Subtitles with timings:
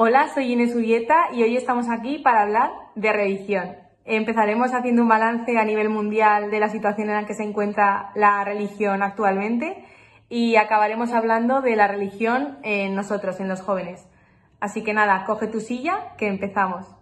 [0.00, 3.74] Hola, soy Inés Urieta y hoy estamos aquí para hablar de religión.
[4.04, 8.12] Empezaremos haciendo un balance a nivel mundial de la situación en la que se encuentra
[8.14, 9.84] la religión actualmente
[10.28, 14.08] y acabaremos hablando de la religión en nosotros, en los jóvenes.
[14.60, 16.97] Así que nada, coge tu silla que empezamos.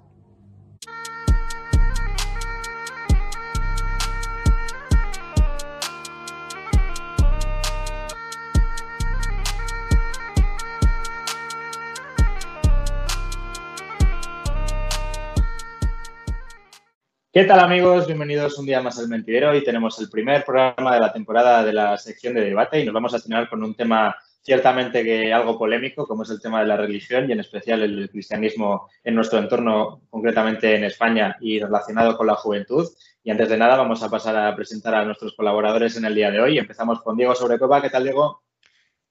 [17.37, 18.07] ¿Qué tal amigos?
[18.07, 19.51] Bienvenidos un día más al Mentidero.
[19.51, 22.95] Hoy tenemos el primer programa de la temporada de la sección de debate y nos
[22.95, 26.67] vamos a tener con un tema ciertamente que algo polémico, como es el tema de
[26.67, 32.17] la religión y en especial el cristianismo en nuestro entorno, concretamente en España y relacionado
[32.17, 32.89] con la juventud.
[33.23, 36.31] Y antes de nada vamos a pasar a presentar a nuestros colaboradores en el día
[36.31, 36.57] de hoy.
[36.57, 37.83] Empezamos con Diego Sobrecopa.
[37.83, 38.45] ¿Qué tal, Diego?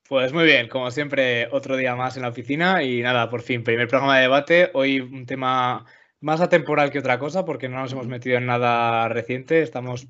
[0.10, 3.64] Pues muy bien, como siempre, otro día más en la oficina y nada, por fin,
[3.64, 4.72] primer programa de debate.
[4.74, 5.86] Hoy un tema
[6.26, 9.62] más atemporal que otra cosa, porque no nos hemos metido en nada reciente.
[9.62, 10.08] Estamos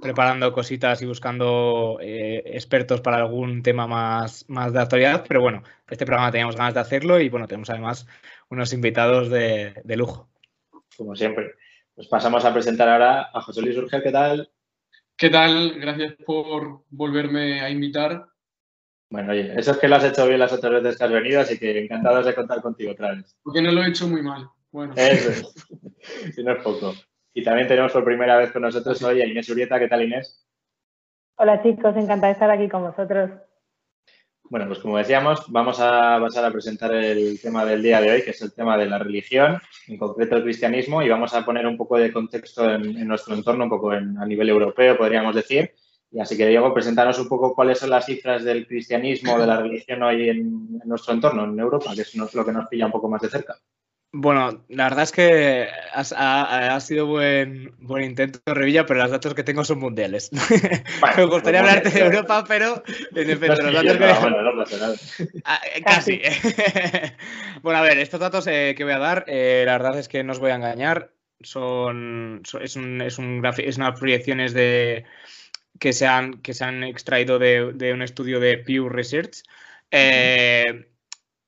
[0.00, 5.62] preparando cositas y buscando eh, expertos para algún tema más, más de actualidad, pero bueno,
[5.90, 8.06] este programa teníamos ganas de hacerlo y bueno, tenemos además
[8.48, 10.30] unos invitados de, lujo.
[10.96, 11.52] Como siempre.
[11.94, 14.50] Pues pasamos a presentar ahora a José Luis Urgel, ¿qué tal?
[15.18, 15.78] ¿Qué tal?
[15.78, 18.26] Gracias por volverme a invitar.
[19.10, 21.40] Bueno, oye, eso es que lo has hecho bien las otras veces que has venido,
[21.42, 23.36] así que encantados de contar contigo otra vez.
[23.42, 24.48] Porque no lo he hecho muy mal.
[24.70, 24.94] Bueno.
[24.96, 26.34] Eso es.
[26.34, 26.94] si no es poco.
[27.34, 29.78] Y también tenemos por primera vez con nosotros hoy a Inés Urieta.
[29.78, 30.46] ¿Qué tal, Inés?
[31.36, 31.96] Hola, chicos.
[31.96, 33.30] Encantada de estar aquí con vosotros.
[34.50, 38.22] Bueno, pues como decíamos, vamos a pasar a presentar el tema del día de hoy,
[38.22, 41.66] que es el tema de la religión, en concreto el cristianismo, y vamos a poner
[41.66, 45.74] un poco de contexto en, nuestro entorno, un poco a nivel europeo, podríamos decir.
[46.10, 49.60] Y así que, Diego, presentarnos un poco cuáles son las cifras del cristianismo, de la
[49.60, 50.38] religión hoy en,
[50.82, 53.28] en nuestro entorno, en Europa, que es lo que nos pilla un poco más de
[53.28, 53.54] cerca.
[54.12, 59.44] Bueno, la verdad es que ha, sido buen, buen intento, Revilla, pero los datos que
[59.44, 60.30] tengo son mundiales.
[61.16, 62.82] Me gustaría hablarte de Europa, pero
[63.14, 65.28] en efecto, los datos que.
[65.44, 66.22] Ah, eh, casi.
[67.62, 70.24] bueno, a ver, estos datos eh, que voy a dar, eh, la verdad es que
[70.24, 71.12] no os voy a engañar.
[71.42, 75.04] Son, es, un, es, un es unas proyecciones de,
[75.78, 79.42] que, se han, que se han extraído de, de un estudio de Pew Research.
[79.90, 80.88] Eh,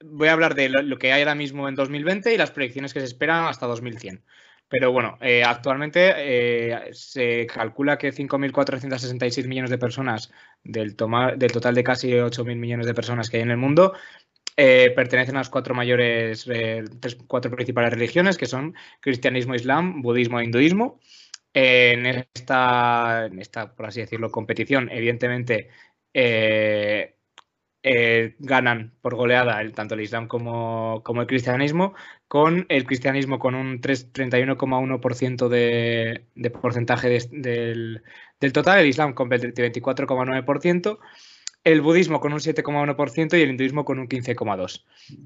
[0.05, 3.01] voy a hablar de lo, que hay ahora mismo en 2020 y las proyecciones que
[3.01, 4.25] se esperan hasta 2100.
[4.69, 10.31] Pero bueno, eh, actualmente eh, se calcula que 5.466 millones de personas
[10.63, 13.95] del, total de casi 8.000 millones de personas que hay en el mundo
[14.57, 16.47] eh, pertenecen a las cuatro mayores,
[17.27, 21.01] cuatro principales religiones que son cristianismo, islam, budismo e hinduismo.
[21.53, 25.69] en, esta, en esta, por así decirlo, competición, evidentemente
[26.15, 27.17] eh,
[27.83, 31.95] ganan por goleada el, tanto el Islam como, el cristianismo,
[32.29, 38.03] con el cristianismo con un 31,1% de, de porcentaje del,
[38.53, 40.99] total, el Islam con 24,9%,
[41.65, 44.85] el budismo con un 7,1% y el hinduismo con un 15,2%.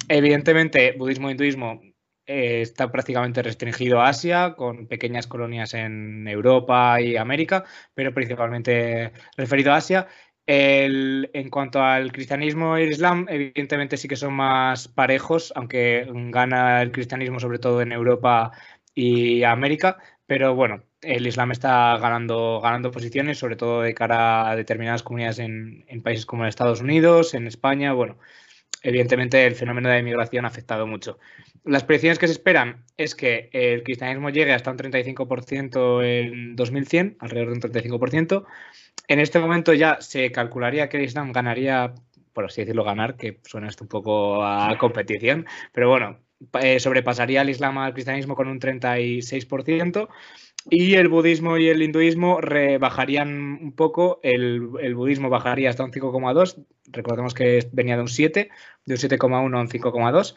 [0.08, 1.80] Evidentemente, budismo e hinduismo
[2.26, 9.12] eh, está prácticamente restringido a Asia, con pequeñas colonias en Europa y América, pero principalmente
[9.36, 10.08] referido a Asia.
[10.46, 16.82] En cuanto al cristianismo y el islam, evidentemente sí que son más parejos, aunque gana
[16.82, 18.52] el cristianismo sobre todo en Europa
[18.94, 24.56] y América, pero bueno, el islam está ganando, ganando posiciones, sobre todo de cara a
[24.56, 28.18] determinadas comunidades en, en países como Estados Unidos, en España, bueno,
[28.82, 31.18] evidentemente el fenómeno de inmigración ha afectado mucho.
[31.64, 37.16] Las predicciones que se esperan es que el cristianismo llegue hasta un 35% en 2100,
[37.18, 38.44] alrededor de un 35%.
[39.08, 41.94] En este momento ya se calcularía que el Islam ganaría,
[42.32, 46.18] por así decirlo, ganar, que suena esto un poco a competición, pero bueno,
[46.60, 50.08] eh, sobrepasaría el Islam al cristianismo con un 36%.
[50.70, 56.64] Y el budismo y el hinduismo rebajarían un poco, el, budismo bajaría hasta un 5,2,
[56.86, 58.48] recordemos que venía de un 7,
[58.86, 60.36] de un 7,1 a un 5,2,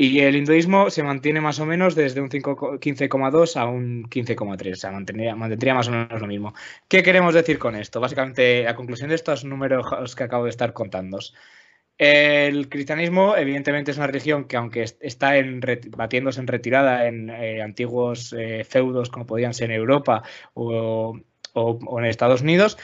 [0.00, 4.76] y el hinduismo se mantiene más o menos desde un 15,2 a un 15,3, o
[4.76, 6.54] sea, mantendría, más o menos lo mismo.
[6.86, 7.98] ¿Qué queremos decir con esto?
[8.00, 11.18] Básicamente, a conclusión de estos números que acabo de estar contando.
[11.98, 15.60] El cristianismo, evidentemente, es una religión que, aunque está en,
[15.90, 20.22] batiéndose en retirada en eh, antiguos eh, feudos, como podían ser en Europa
[20.54, 21.18] o,
[21.56, 22.78] en Estados Unidos,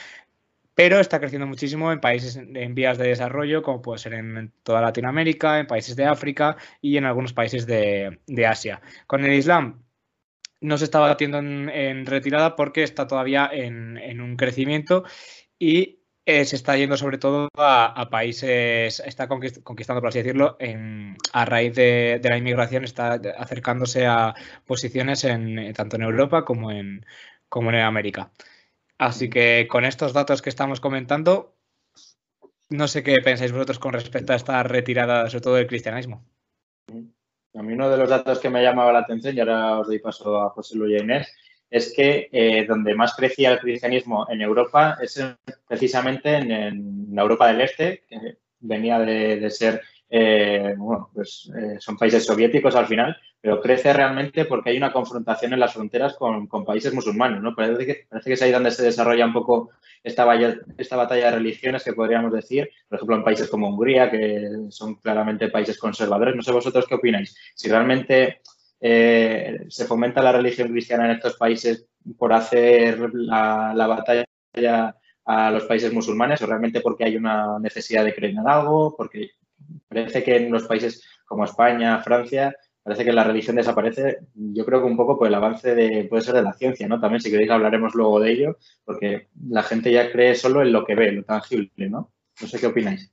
[0.75, 4.81] pero está creciendo muchísimo en países en, vías de desarrollo, como puede ser en, toda
[4.81, 8.81] Latinoamérica, en países de África y en algunos países de, Asia.
[9.07, 9.81] Con el Islam
[10.61, 15.05] no se está batiendo en, retirada porque está todavía en, un crecimiento
[15.57, 20.57] y eh, se está yendo sobre todo a, países, está conquistando, por así decirlo,
[21.33, 24.33] a raíz de, la inmigración, está acercándose a
[24.65, 27.05] posiciones en, tanto en Europa como en,
[27.47, 28.31] como en América.
[28.97, 31.55] Así que con estos datos que estamos comentando,
[32.69, 36.23] no sé qué pensáis vosotros con respecto a esta retirada, sobre todo del cristianismo.
[36.87, 39.99] A mí uno de los datos que me llamaba la atención, y ahora os doy
[39.99, 41.33] paso a José Luis Inés,
[41.69, 45.21] es que eh, donde más crecía el cristianismo en Europa es
[45.67, 51.97] precisamente en, la Europa del Este, que venía de, ser, eh, bueno, pues eh, son
[51.97, 56.47] países soviéticos al final, pero crece realmente porque hay una confrontación en las fronteras con,
[56.65, 57.55] países musulmanes, ¿no?
[57.55, 59.71] Parece que, parece que es ahí donde se desarrolla un poco
[60.03, 64.95] esta, batalla de religiones que podríamos decir, por ejemplo, en países como Hungría, que son
[64.95, 66.35] claramente países conservadores.
[66.35, 67.35] No sé vosotros qué opináis.
[67.55, 68.41] Si realmente
[68.79, 71.87] eh, se fomenta la religión cristiana en estos países
[72.17, 78.13] por hacer la, batalla a los países musulmanes o realmente porque hay una necesidad de
[78.13, 79.31] creer en algo, porque
[79.87, 84.79] parece que en los países como España, Francia, parece que la religión desaparece, yo creo
[84.79, 86.99] que un poco por el avance de, puede ser de la ciencia, ¿no?
[86.99, 90.85] También si queréis hablaremos luego de ello, porque la gente ya cree solo en lo
[90.85, 92.13] que ve, lo tangible, ¿no?
[92.39, 93.11] No sé qué opináis.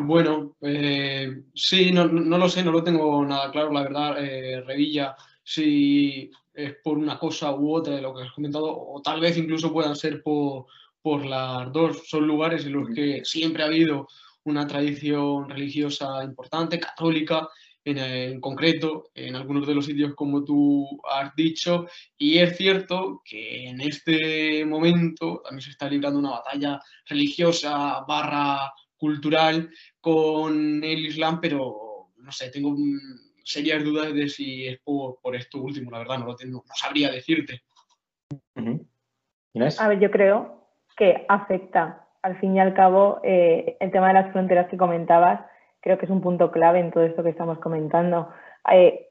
[0.00, 5.14] Bueno, eh, sí, no, lo sé, no lo tengo nada claro, la verdad, eh, Revilla,
[5.44, 9.36] si es por una cosa u otra de lo que has comentado, o tal vez
[9.36, 10.66] incluso puedan ser por,
[11.02, 14.08] por las dos, son lugares en los que siempre ha habido
[14.44, 17.48] una tradición religiosa importante, católica,
[17.96, 21.86] en, concreto, en algunos de los sitios como tú has dicho,
[22.16, 28.72] y es cierto que en este momento también se está librando una batalla religiosa barra
[28.96, 32.76] cultural con el Islam, pero no sé, tengo
[33.44, 37.10] serias dudas de si es por, esto último, la verdad, no lo tengo, no sabría
[37.10, 37.62] decirte.
[39.78, 40.57] A ver, yo creo
[40.98, 42.04] que afecta.
[42.22, 45.40] Al fin y al cabo, eh, el tema de las fronteras que comentabas,
[45.80, 48.28] creo que es un punto clave en todo esto que estamos comentando.
[48.70, 49.06] Eh,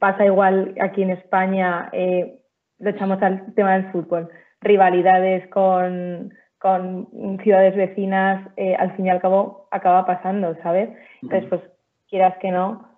[0.00, 2.40] pasa igual aquí en España, eh,
[2.78, 4.30] lo echamos al tema del fútbol,
[4.62, 8.48] rivalidades con, con ciudades vecinas,
[8.78, 10.90] al fin y al cabo acaba pasando, ¿sabes?
[11.22, 11.60] Entonces, pues
[12.08, 12.88] quieras que no,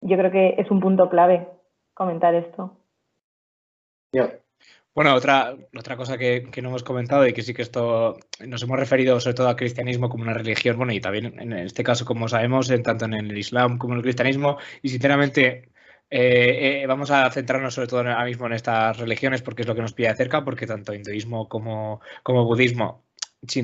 [0.00, 1.46] yo creo que es un punto clave
[1.92, 2.78] comentar esto.
[4.94, 8.78] Bueno, otra, otra cosa que, no hemos comentado y que sí que esto nos hemos
[8.78, 12.28] referido sobre todo al cristianismo como una religión, bueno, y también en este caso, como
[12.28, 15.72] sabemos, tanto en el Islam como en el cristianismo, y sinceramente
[16.10, 19.74] eh, eh, vamos a centrarnos sobre todo ahora mismo en estas religiones porque es lo
[19.74, 23.04] que nos pide de cerca, porque tanto hinduismo como, como budismo,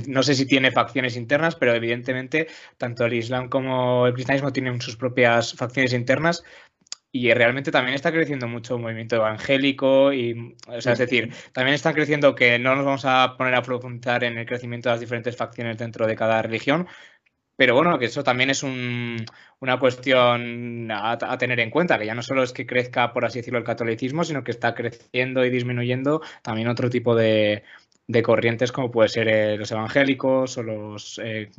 [0.08, 4.80] no sé si tiene facciones internas, pero evidentemente tanto el Islam como el cristianismo tienen
[4.80, 6.44] sus propias facciones internas.
[7.12, 11.74] Y realmente también está creciendo mucho el movimiento evangélico y, o sea, es decir, también
[11.74, 15.00] están creciendo que no nos vamos a poner a profundizar en el crecimiento de las
[15.00, 16.86] diferentes facciones dentro de cada religión,
[17.60, 22.22] pero bueno, que eso también es una cuestión a, tener en cuenta, que ya no
[22.22, 26.22] solo es que crezca, por así decirlo, el catolicismo, sino que está creciendo y disminuyendo
[26.40, 27.64] también otro tipo de,
[28.24, 31.50] corrientes como puede ser eh, los evangélicos o los, eh,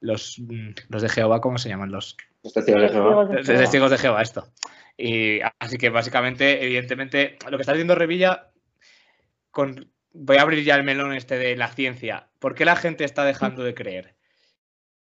[0.00, 0.42] los,
[0.88, 1.90] los de Jehová, ¿cómo se llaman?
[1.90, 3.28] Los, testigos de Jehová.
[3.42, 4.52] Testigos de Jehová, esto.
[4.96, 8.50] Y así que básicamente, evidentemente, lo que está diciendo Revilla,
[9.50, 12.28] con, voy a abrir ya el melón este de la ciencia.
[12.38, 14.16] ¿Por qué la gente está dejando de creer?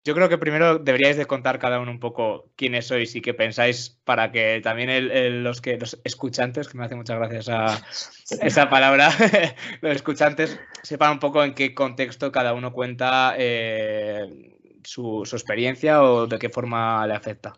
[0.05, 3.35] Yo creo que primero deberíais de contar cada uno un poco quiénes sois y qué
[3.35, 7.81] pensáis para que también los que los escuchantes, que me hace muchas gracias a
[8.45, 9.11] esa palabra,
[9.81, 16.27] los escuchantes sepan un poco en qué contexto cada uno cuenta eh, su, experiencia o
[16.27, 17.53] de qué forma le afecta.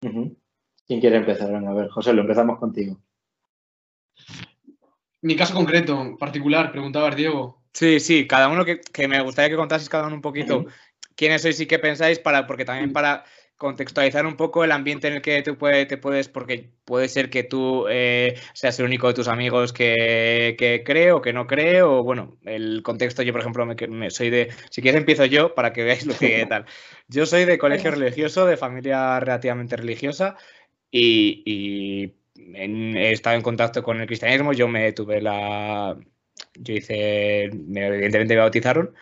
[0.00, 1.54] ¿Quién quiere empezar?
[1.54, 2.98] a ver, José, lo empezamos contigo.
[5.20, 7.62] Mi caso concreto, particular, preguntaba Diego.
[7.72, 10.66] Sí, sí, cada uno que, me gustaría que contaseis cada uno un poquito
[11.14, 13.24] quiénes sois y qué pensáis, para, porque también para
[13.62, 17.44] contextualizar un poco el ambiente en el que tú te puedes, porque puede ser que
[17.44, 21.82] tú eh, seas el único de tus amigos que, que, cree o que no cree,
[21.82, 25.72] o bueno, el contexto, yo por ejemplo, me, soy de, si quieres empiezo yo para
[25.72, 26.66] que veáis lo que tal.
[27.06, 30.36] Yo soy de colegio religioso, de familia relativamente religiosa
[30.90, 35.96] y, he estado en contacto con el cristianismo, yo me tuve la,
[36.54, 38.92] yo hice, evidentemente me bautizaron,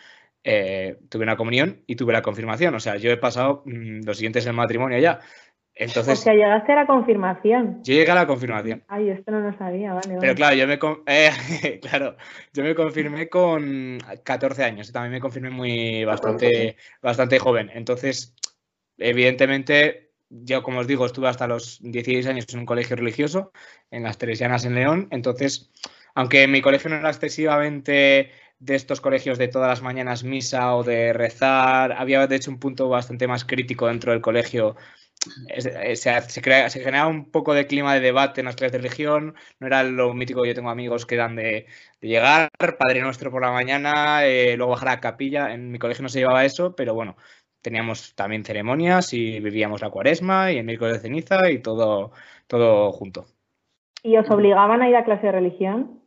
[0.43, 2.73] eh, tuve una comunión y tuve la confirmación.
[2.75, 5.19] O sea, yo he pasado mm, los siguientes en matrimonio ya.
[5.73, 7.81] Entonces, o sea, llegaste a la confirmación.
[7.83, 8.83] Yo llegué a la confirmación.
[8.87, 10.17] Ay, esto no lo sabía, vale.
[10.19, 12.17] Pero claro, yo me, eh, claro,
[12.53, 14.91] yo me confirmé con 14 años.
[14.91, 17.71] También me confirmé muy bastante, bastante joven.
[17.73, 18.35] Entonces,
[18.97, 23.51] evidentemente, yo como os digo, estuve hasta los 16 años en un colegio religioso,
[23.91, 25.07] en las Teresianas en León.
[25.11, 25.71] Entonces,
[26.13, 30.83] Aunque mi colegio no era excesivamente de estos colegios de todas las mañanas misa o
[30.83, 34.75] de rezar, había de hecho un punto bastante más crítico dentro del colegio.
[35.57, 38.77] Se, se, crea, se, generaba un poco de clima de debate en las clases de
[38.79, 41.67] religión, no era lo mítico, yo tengo amigos que eran de,
[42.01, 42.49] de llegar,
[42.79, 46.09] Padre Nuestro por la mañana, eh, luego bajar a la capilla, en mi colegio no
[46.09, 47.17] se llevaba eso, pero bueno,
[47.61, 52.11] teníamos también ceremonias y vivíamos la cuaresma y el miércoles de ceniza y todo,
[52.47, 53.25] todo junto.
[54.03, 56.00] ¿Y os obligaban a ir a clase de religión?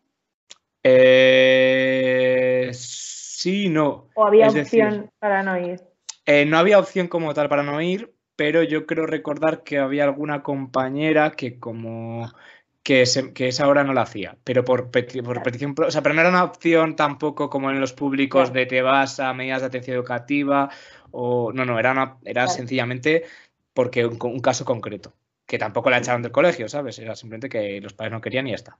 [0.86, 4.08] Eh, sí, no.
[4.14, 5.80] ¿O había es opción decir, para no ir?
[6.26, 10.04] Eh, no había opción como tal para no ir, pero yo creo recordar que había
[10.04, 12.30] alguna compañera que como
[12.82, 16.14] que, se, que esa hora no la hacía, pero por, por petición, o sea, pero
[16.14, 19.68] no era una opción tampoco como en los públicos de te vas a medidas de
[19.68, 20.68] atención educativa
[21.10, 23.24] o no, no, era, una, era sencillamente
[23.72, 25.14] porque un, un, caso concreto,
[25.46, 26.98] que tampoco la echaron del colegio, ¿sabes?
[26.98, 28.78] Era simplemente que los padres no querían y ya está.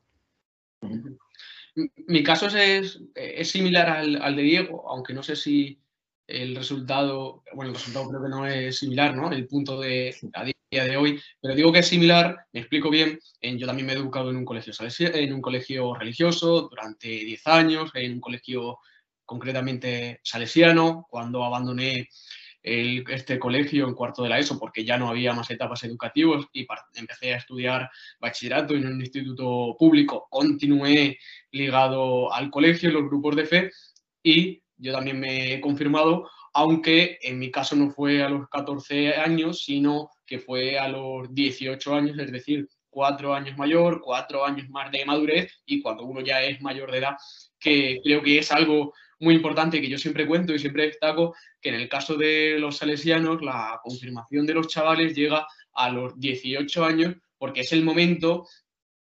[1.74, 5.80] Mi caso es, es similar al, al, de Diego, aunque no sé si
[6.26, 9.30] el resultado, bueno, el resultado creo que no es similar, ¿no?
[9.30, 10.54] El punto de a día
[10.84, 13.96] de hoy, pero digo que es similar, me explico bien, en, yo también me he
[13.96, 18.78] educado en un colegio, en un colegio religioso durante 10 años, en un colegio
[19.24, 22.08] concretamente salesiano, cuando abandoné
[22.64, 26.47] el, este colegio en cuarto de la ESO porque ya no había más etapas educativas
[26.52, 30.26] y empecé a estudiar bachillerato en un instituto público.
[30.30, 31.18] Continué
[31.52, 33.71] ligado al colegio, los grupos de fe
[34.23, 39.14] y yo también me he confirmado, aunque en mi caso no fue a los 14
[39.16, 44.68] años, sino que fue a los 18 años, es decir, cuatro años mayor, cuatro años
[44.71, 47.16] más de madurez y cuando uno ya es mayor de edad,
[47.59, 51.71] que creo que es algo muy importante que yo siempre cuento y siempre destaco, que
[51.71, 56.85] en el caso de los salesianos la confirmación de los chavales llega a los 18
[56.85, 58.47] años porque es el momento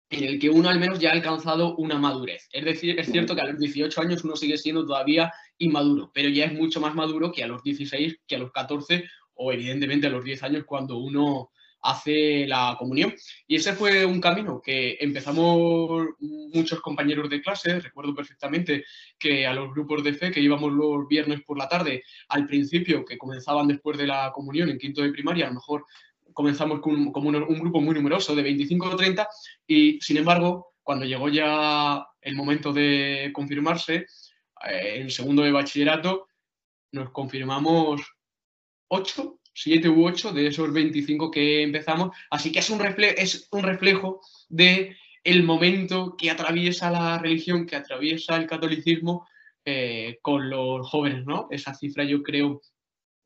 [0.08, 2.48] en el que uno al menos ya ha alcanzado una madurez.
[2.50, 6.30] Es decir, es cierto que a los 18 años uno sigue siendo todavía inmaduro, pero
[6.30, 10.06] ya es mucho más maduro que a los 16, que a los 14 o evidentemente
[10.06, 11.50] a los 10 años cuando uno
[11.86, 13.14] hace la comunión.
[13.46, 18.84] Y ese fue un camino que empezamos muchos compañeros de clase, recuerdo perfectamente
[19.18, 23.04] que a los grupos de fe que íbamos los viernes por la tarde, al principio
[23.04, 25.84] que comenzaban después de la comunión en quinto de primaria, a lo mejor
[26.32, 29.28] comenzamos con, como un, un grupo muy numeroso de 25 o 30
[29.66, 34.06] y sin embargo cuando llegó ya el momento de confirmarse,
[34.68, 36.28] eh, en segundo de bachillerato,
[36.92, 38.02] nos confirmamos
[38.88, 42.14] 8 7 u 8 de esos 25 que empezamos.
[42.30, 47.66] Así que es un, reflejo, es un reflejo de el momento que atraviesa la religión,
[47.66, 49.26] que atraviesa el catolicismo
[49.64, 51.48] eh, con los jóvenes, ¿no?
[51.50, 52.60] Esa cifra yo creo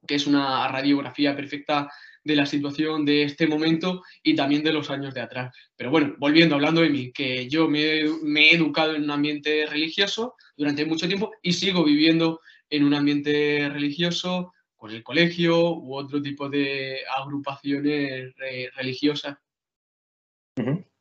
[0.06, 1.90] que es una radiografía perfecta
[2.22, 5.54] de la situación de este momento y también de los años de atrás.
[5.76, 9.66] Pero bueno, volviendo, hablando de mí, que yo me, me he educado en un ambiente
[9.66, 15.94] religioso durante mucho tiempo y sigo viviendo en un ambiente religioso, con el colegio u
[15.94, 18.34] otro tipo de agrupaciones
[18.74, 19.36] religiosas.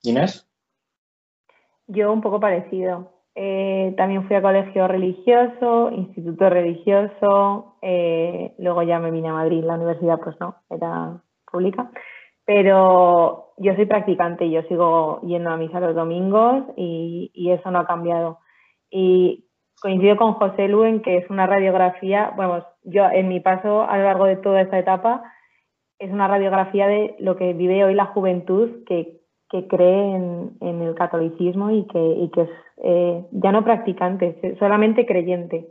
[0.04, 0.46] Inés.
[1.88, 3.14] Yo un poco parecido.
[3.36, 9.64] Eh, también fui a colegio religioso, instituto religioso, eh, luego ya me vine a Madrid,
[9.64, 11.90] la universidad pues no, era pública,
[12.44, 17.80] pero yo soy practicante, yo sigo yendo a misa los domingos y, y eso no
[17.80, 18.40] ha cambiado.
[18.92, 19.49] Y
[19.80, 23.98] coincido con José Lu en que es una radiografía, bueno, yo en mi paso a
[23.98, 25.24] lo largo de toda esta etapa,
[26.00, 29.20] es una radiografía de lo que vive hoy la juventud que,
[29.50, 32.50] que cree en, en, el catolicismo y que, y que es
[32.84, 35.68] eh, ya no practicante, solamente creyente.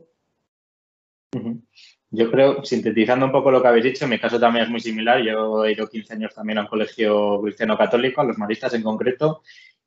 [2.10, 4.80] Yo creo, sintetizando un poco lo que habéis dicho, en mi caso también es muy
[4.80, 5.22] similar.
[5.22, 8.82] Yo he ido 15 años también a un colegio cristiano católico, a los maristas en
[8.82, 9.42] concreto,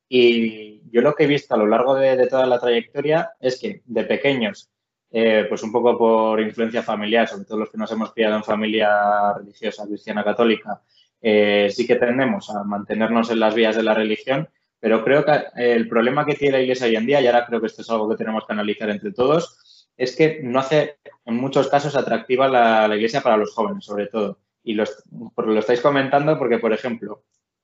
[0.08, 3.82] y yo lo que he visto a lo largo de, toda la trayectoria es que
[3.86, 4.70] de pequeños,
[5.10, 8.44] eh, pues un poco por influencia familiar, sobre todo los que nos hemos criado en
[8.44, 10.82] familia religiosa, cristiana, católica,
[11.20, 14.48] eh, sí que tendemos a mantenernos en las vías de la religión,
[14.80, 17.60] pero creo que el problema que tiene la Iglesia hoy en día, y ahora creo
[17.60, 21.36] que esto es algo que tenemos que analizar entre todos, es que no hace en
[21.36, 24.38] muchos casos atractiva la, la Iglesia para los jóvenes, sobre todo.
[24.64, 25.04] Y los,
[25.36, 27.22] lo estáis comentando porque, por ejemplo,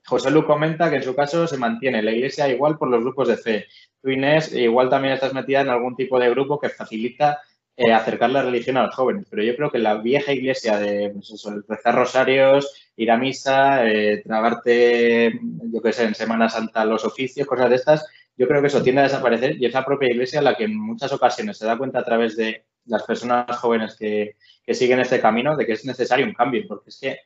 [0.09, 3.29] José Lu comenta que en su caso se mantiene la iglesia igual por los grupos
[3.29, 3.67] de fe.
[4.01, 7.43] Tú, Inés, igual también estás metida en algún tipo de grupo que facilita
[7.77, 9.27] eh, acercar la religión a los jóvenes.
[9.29, 11.31] Pero yo creo que la vieja iglesia de pues
[11.69, 15.39] rezar rosarios, ir a misa, eh, tragarte,
[15.73, 18.83] yo qué sé, en Semana Santa los oficios, cosas de estas, yo creo que eso
[18.83, 21.77] tiende a desaparecer y es la propia iglesia la que en muchas ocasiones se da
[21.77, 25.85] cuenta a través de las personas jóvenes que, que siguen este camino de que es
[25.85, 27.19] necesario un cambio, porque es que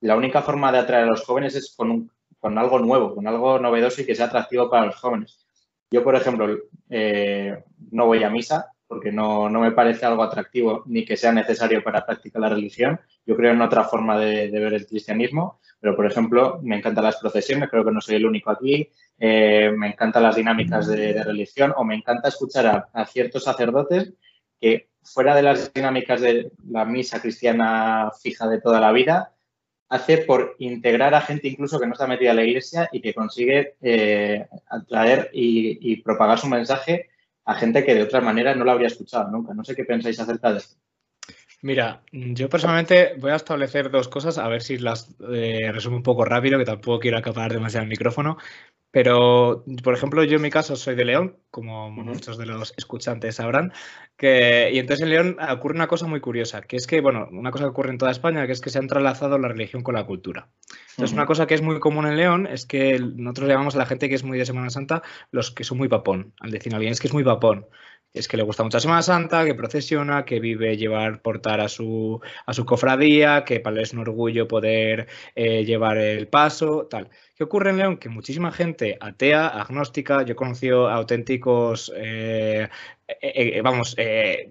[0.00, 3.26] la única forma de atraer a los jóvenes es con un con algo nuevo, con
[3.26, 5.46] algo novedoso y que sea atractivo para los jóvenes.
[5.90, 6.58] Yo, por ejemplo,
[6.90, 11.82] eh, no voy a misa porque no, me parece algo atractivo ni que sea necesario
[11.84, 12.98] para practicar la religión.
[13.26, 17.18] Yo creo en otra forma de, ver el cristianismo, pero, por ejemplo, me encantan las
[17.18, 21.74] procesiones, creo que no soy el único aquí, eh, me encantan las dinámicas de, religión
[21.76, 24.14] o me encanta escuchar a ciertos sacerdotes
[24.58, 29.32] que fuera de las dinámicas de la misa cristiana fija de toda la vida,
[29.88, 33.14] hace por integrar a gente incluso que no está metida en la iglesia y que
[33.14, 37.08] consigue eh, atraer y, propagar su mensaje
[37.44, 39.54] a gente que de otra manera no lo habría escuchado nunca.
[39.54, 40.76] No sé qué pensáis acerca de esto.
[41.62, 46.02] Mira, yo personalmente voy a establecer dos cosas, a ver si las eh, resumo un
[46.02, 48.36] poco rápido, que tampoco quiero acaparar demasiado el micrófono.
[48.90, 53.36] Pero, por ejemplo, yo en mi caso soy de León, como muchos de los escuchantes
[53.36, 53.72] sabrán,
[54.16, 57.50] que, y entonces en León ocurre una cosa muy curiosa, que es que, bueno, una
[57.50, 59.94] cosa que ocurre en toda España, que es que se ha entrelazado la religión con
[59.94, 60.48] la cultura.
[60.90, 63.86] Entonces, una cosa que es muy común en León es que nosotros llamamos a la
[63.86, 66.32] gente que es muy de Semana Santa los que son muy papón.
[66.40, 67.66] Al decir a alguien es que es muy papón
[68.14, 71.68] es que le gusta mucho la Semana Santa, que procesiona, que vive llevar, portar a
[71.68, 76.86] su, a su cofradía, que para él es un orgullo poder eh, llevar el paso,
[76.86, 77.10] tal.
[77.36, 77.96] ¿Qué ocurre en León?
[77.98, 82.68] Que muchísima gente atea, agnóstica, yo he conocido auténticos, eh,
[83.20, 83.96] eh, vamos,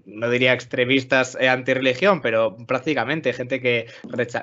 [0.06, 3.88] no diría extremistas antirreligión, pero prácticamente gente que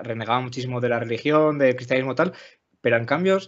[0.03, 2.33] renegaba muchísimo de la religión, del cristianismo tal,
[2.81, 3.39] pero en cambio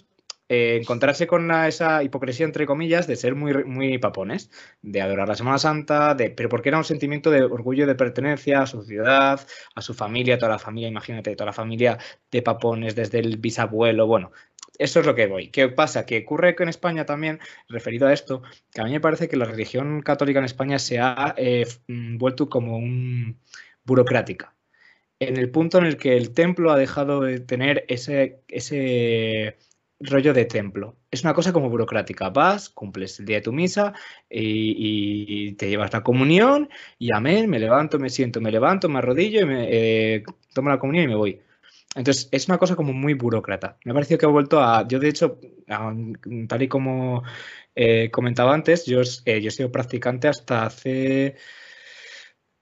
[0.48, 4.50] eh, encontrarse con esa hipocresía, entre comillas, de ser muy, muy papones,
[4.82, 8.62] de adorar la Semana Santa, de, pero porque era un sentimiento de orgullo de pertenencia
[8.62, 9.40] a su ciudad,
[9.74, 11.98] a su familia, toda la familia, imagínate, toda la familia
[12.30, 14.32] de papones, desde el bisabuelo, bueno.
[14.78, 15.48] Eso es lo que voy.
[15.50, 16.04] ¿Qué pasa?
[16.04, 19.36] Que ocurre que en España también, referido a esto, que a mí me parece que
[19.36, 23.40] la religión católica en España se ha eh, mm, vuelto como un
[23.84, 24.56] burocrática
[25.18, 29.56] en el punto en el que el templo ha dejado de tener ese, ese
[30.00, 30.96] rollo de templo.
[31.10, 32.30] Es una cosa como burocrática.
[32.30, 33.94] Vas, cumples el día de tu misa
[34.28, 39.40] y, te llevas la comunión y amén, me levanto, me siento, me levanto, me arrodillo
[39.40, 41.40] y me eh, tomo la comunión y me voy.
[41.94, 43.78] Entonces, es una cosa como muy burócrata.
[43.84, 44.86] Me ha parecido que he vuelto a...
[44.86, 45.40] Yo, de hecho,
[46.46, 47.22] tal y como
[47.74, 51.36] eh, comentaba antes, yo, eh, yo he sido practicante hasta hace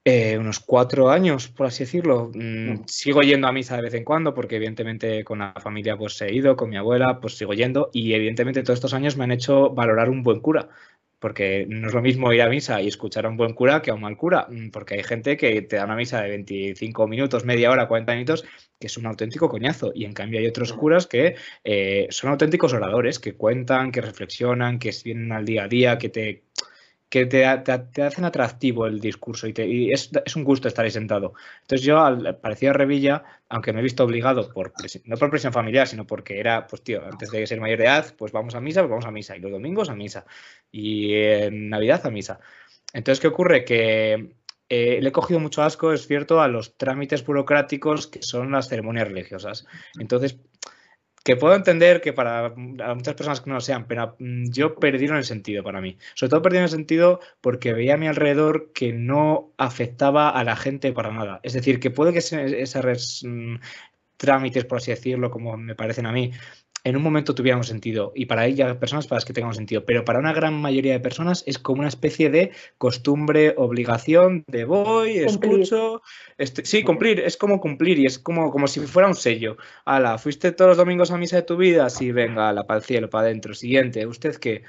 [0.07, 2.29] eh, unos cuatro años, por así decirlo.
[2.31, 2.83] Mm, mm.
[2.85, 6.31] sigo yendo a misa de vez en cuando, porque evidentemente con la familia pues he
[6.31, 9.71] ido, con mi abuela pues sigo yendo y evidentemente todos estos años me han hecho
[9.71, 10.69] valorar un buen cura.
[11.17, 13.89] Porque no es lo mismo ir a misa y escuchar a un buen cura que
[13.89, 17.07] a un mal cura, mm, porque hay gente que te da una misa de 25
[17.07, 18.45] minutos, media hora, 40 minutos,
[18.79, 19.91] que es un auténtico coñazo.
[19.95, 24.77] Y en cambio hay otros curas que eh, son auténticos oradores, que cuentan, que reflexionan,
[24.77, 26.43] que vienen al día a día, que te
[27.09, 31.33] que te, hacen atractivo el discurso y, es, un gusto estar ahí sentado.
[31.61, 32.39] Entonces yo, al
[32.73, 34.73] Revilla, aunque me he visto obligado, por
[35.05, 38.13] no por presión familiar, sino porque era, pues tío, antes de ser mayor de edad,
[38.17, 40.25] pues vamos a misa, pues vamos a misa, y los domingos a misa,
[40.71, 42.39] y en Navidad a misa.
[42.93, 43.65] Entonces, ¿qué ocurre?
[43.65, 44.35] Que
[44.67, 48.67] eh, le he cogido mucho asco, es cierto, a los trámites burocráticos que son las
[48.67, 49.67] ceremonias religiosas.
[49.99, 50.39] Entonces,
[51.25, 55.17] que puedo entender que para muchas personas que no lo sean, pero mm, yo perdieron
[55.17, 55.97] el sentido para mí.
[56.13, 60.55] Sobre todo perdieron el sentido porque veía a mi alrededor que no afectaba a la
[60.55, 61.39] gente para nada.
[61.41, 63.55] Es decir, que puede que esos mm,
[64.17, 66.31] trámites, por así decirlo, como me parecen a mí,
[66.85, 70.05] en un momento tuviéramos sentido y para ellas personas para las que tengamos sentido, pero
[70.05, 75.17] para una gran mayoría de personas es como una especie de costumbre, obligación de voy,
[75.17, 76.03] escucho,
[76.37, 79.57] este, sí, cumplir, es como cumplir y es como, como si fuera un sello.
[79.83, 82.85] Ala, fuiste todos los domingos a misa de tu vida, sí, venga, la para el
[82.85, 84.61] cielo, para adentro, siguiente, ¿usted qué?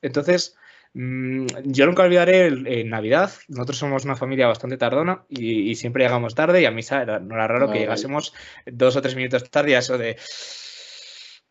[0.00, 0.56] Entonces,
[0.94, 3.32] mm, yo nunca olvidaré en Navidad.
[3.48, 7.46] Nosotros somos una familia bastante tardona y, siempre llegamos tarde y a misa no era
[7.46, 8.32] raro que llegásemos
[8.64, 10.16] dos o tres minutos tarde a eso de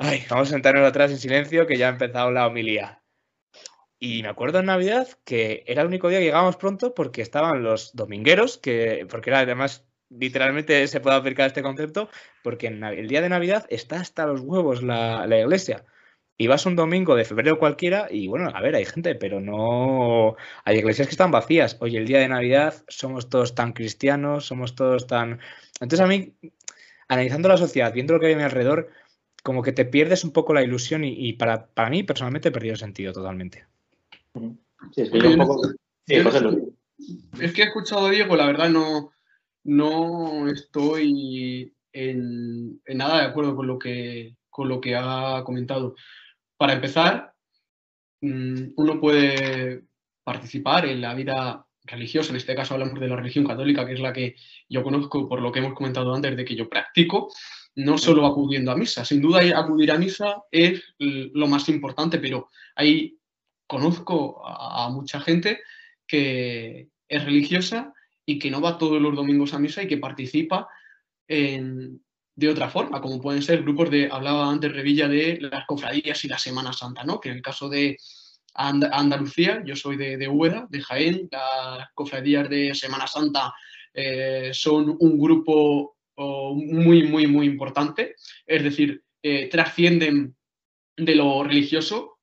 [0.02, 3.04] Ay, vamos a sentarnos atrás en silencio que ya ha empezado la homilía.
[4.00, 7.64] Y me acuerdo en Navidad que era el único día que llegábamos pronto porque estaban
[7.64, 12.10] los domingueros, que, porque era además literalmente se puede aplicar este concepto,
[12.44, 15.86] porque en el día de Navidad está hasta los huevos la, iglesia.
[16.38, 20.38] Y vas un domingo de febrero cualquiera y bueno, a ver, hay gente, pero no...
[20.64, 21.76] Hay iglesias que están vacías.
[21.82, 25.42] Oye, el día de Navidad somos todos tan cristianos, somos todos tan...
[25.82, 26.34] Entonces a mí,
[27.10, 28.90] analizando la sociedad, viendo lo que hay a mi alrededor,
[29.42, 32.74] como que te pierdes un poco la ilusión y, para, para, mí personalmente he perdido
[32.74, 33.66] el sentido totalmente.
[34.94, 35.62] Sí, es que un poco...
[36.08, 39.12] es que he escuchado a Diego, la verdad no,
[39.64, 45.96] no estoy en, nada de acuerdo con lo, que, con lo que ha comentado.
[46.58, 47.34] Para empezar,
[48.22, 49.84] mm, uno puede
[50.24, 54.00] participar en la vida religiosa, en este caso hablamos de la religión católica, que es
[54.00, 54.36] la que
[54.68, 57.32] yo conozco por lo que hemos comentado antes de que yo practico,
[57.76, 59.06] no solo acudiendo a misa.
[59.06, 63.18] Sin duda acudir a misa es lo más importante, pero hay
[63.68, 65.62] conozco a, mucha gente
[66.08, 67.94] que es religiosa
[68.26, 70.68] y que no va todos los domingos a misa y que participa
[72.40, 76.30] de otra forma, como pueden ser grupos de, hablaba antes Revilla de las cofradías y
[76.30, 77.20] la Semana Santa, ¿no?
[77.20, 77.98] Que en el caso de
[78.68, 83.54] Andalucía, yo soy de, de Úbeda, de Jaén, las cofradías de Semana Santa
[83.94, 90.36] eh, son un grupo muy, muy, muy importante, es decir, eh, trascienden
[90.98, 92.20] de lo religioso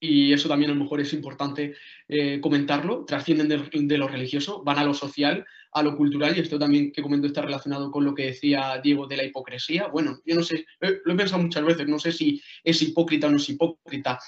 [0.00, 1.74] y eso también a lo mejor es importante
[2.08, 6.58] eh, comentarlo, trascienden de, lo religioso, van a lo social, a lo cultural, y esto
[6.58, 9.88] también que comento está relacionado con lo que decía Diego de la hipocresía.
[9.88, 13.30] Bueno, yo no sé, lo he pensado muchas veces, no sé si es hipócrita o
[13.30, 14.18] no es hipócrita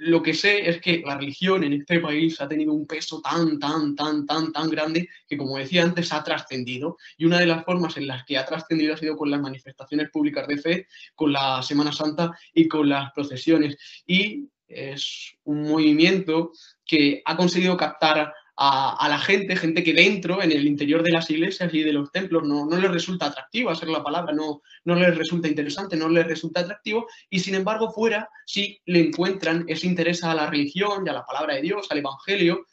[0.00, 3.58] lo que sé es que la religión en este país ha tenido un peso tan,
[3.58, 6.96] tan, tan, tan, tan grande que, como decía antes, ha trascendido.
[7.16, 10.10] Y una de las formas en las que ha trascendido ha sido con las manifestaciones
[10.10, 13.76] públicas de fe, con la Semana Santa y con las procesiones.
[14.06, 16.52] Y es un movimiento
[16.84, 21.28] que ha conseguido captar a, la gente, gente que dentro, en el interior de las
[21.28, 24.94] iglesias y de los templos, no, no les resulta atractivo hacer la palabra, no, no
[24.94, 29.86] les resulta interesante, no les resulta atractivo, y sin embargo fuera sí le encuentran ese
[29.86, 32.66] interés a la religión y a la palabra de Dios, al Evangelio,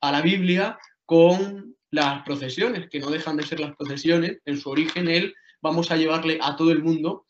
[0.00, 4.70] a la Biblia, con las procesiones, que no dejan de ser las procesiones, en su
[4.70, 7.26] origen él, vamos a llevarle a todo el mundo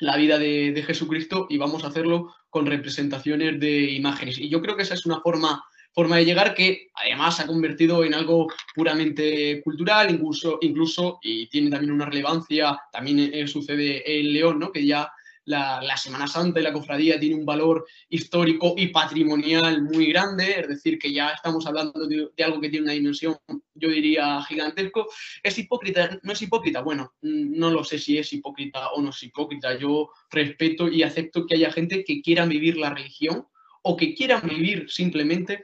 [0.00, 4.38] la vida de, de Jesucristo y vamos a hacerlo con representaciones de imágenes.
[4.38, 5.64] Y yo creo que esa es una forma
[5.98, 11.48] forma de llegar que además se ha convertido en algo puramente cultural, incluso, incluso y
[11.48, 14.70] tiene también una relevancia, también eh, sucede en León, ¿no?
[14.70, 15.10] que ya
[15.46, 20.68] la, Semana Santa y la cofradía tiene un valor histórico y patrimonial muy grande, es
[20.68, 23.36] decir, que ya estamos hablando de, de, algo que tiene una dimensión,
[23.74, 25.08] yo diría, gigantesco.
[25.42, 26.20] ¿Es hipócrita?
[26.22, 26.80] ¿No es hipócrita?
[26.80, 29.76] Bueno, mm, no lo sé si es hipócrita o no es hipócrita.
[29.76, 33.48] Yo respeto y acepto que haya gente que quiera vivir la religión
[33.82, 35.62] o que quieran vivir simplemente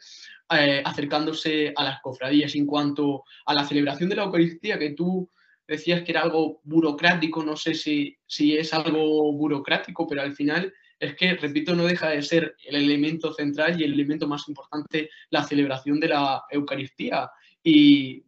[0.50, 2.54] eh, acercándose a las cofradías.
[2.54, 5.30] En cuanto a la celebración de la Eucaristía, que tú
[5.66, 10.72] decías que era algo burocrático, no sé si, si es algo burocrático, pero al final
[10.98, 15.10] es que, repito, no deja de ser el elemento central y el elemento más importante,
[15.30, 17.30] la celebración de la Eucaristía.
[17.62, 18.24] Y,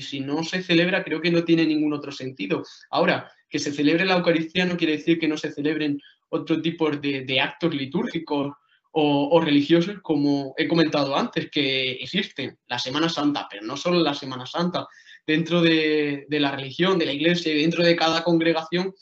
[0.00, 2.62] si no se celebra, creo que no tiene ningún otro sentido.
[2.90, 6.90] Ahora, que se celebre la Eucaristía no quiere decir que no se celebren otro tipo
[6.90, 8.54] de, de actos litúrgicos
[8.96, 14.14] o, religiosos, como he comentado antes, que existen la Semana Santa, pero no solo la
[14.14, 14.86] Semana Santa,
[15.26, 18.94] dentro de, la religión, de la iglesia y dentro de cada congregación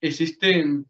[0.00, 0.86] existen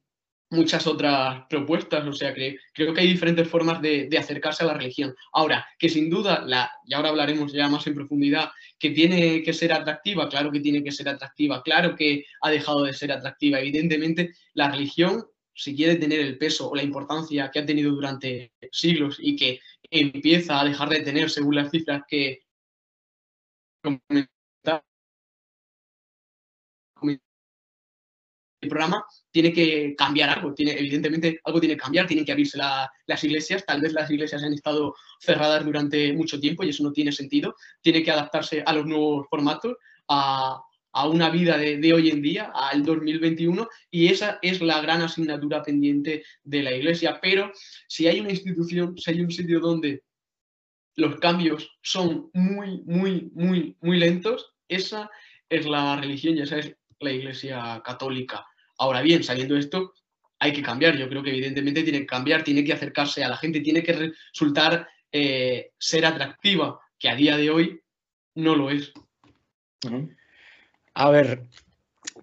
[0.48, 4.74] muchas otras propuestas, o sea que creo que hay diferentes formas de, acercarse a la
[4.74, 5.14] religión.
[5.34, 9.52] Ahora, que sin duda, la, y ahora hablaremos ya más en profundidad, que tiene que
[9.52, 13.60] ser atractiva, claro que tiene que ser atractiva, claro que ha dejado de ser atractiva,
[13.60, 18.52] evidentemente la religión si quiere tener el peso o la importancia que ha tenido durante
[18.70, 22.42] siglos y que empieza a dejar de tener según las cifras que
[28.60, 32.58] el programa tiene que cambiar algo, tiene, evidentemente algo tiene que cambiar, tienen que abrirse
[32.58, 36.92] las iglesias, tal vez las iglesias han estado cerradas durante mucho tiempo y eso no
[36.92, 39.76] tiene sentido, tiene que adaptarse a los nuevos formatos,
[40.08, 40.60] a,
[40.96, 45.62] a una vida de, hoy en día, al 2021, y esa es la gran asignatura
[45.62, 47.18] pendiente de la Iglesia.
[47.20, 47.52] Pero
[47.86, 50.04] si hay una institución, si hay un sitio donde
[50.94, 55.10] los cambios son muy, muy, muy, muy lentos, esa
[55.50, 58.46] es la religión y esa es la Iglesia católica.
[58.78, 59.92] Ahora bien, saliendo de esto,
[60.38, 60.96] hay que cambiar.
[60.96, 63.92] Yo creo que evidentemente tiene que cambiar, tiene que acercarse a la gente, tiene que
[64.32, 67.82] resultar eh, ser atractiva, que a día de hoy
[68.34, 68.94] no lo es.
[70.98, 71.42] A ver,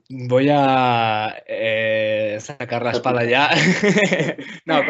[0.09, 3.51] voy a eh, sacar la espada ya.
[4.65, 4.83] no,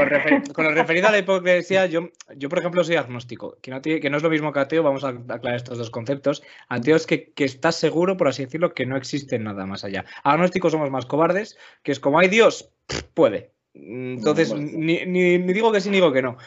[0.54, 4.00] con, lo referido a la hipocresía, yo, yo por ejemplo soy agnóstico, que no, tiene,
[4.00, 6.44] que no es lo mismo que ateo, vamos a aclarar estos dos conceptos.
[6.70, 10.06] Ateo es que, que estás seguro, por así decirlo, que no existe nada más allá.
[10.24, 12.70] Agnósticos somos más cobardes, que es como hay Dios,
[13.14, 13.52] puede.
[13.74, 16.38] Entonces, ni, ni, digo que sí, ni digo que no.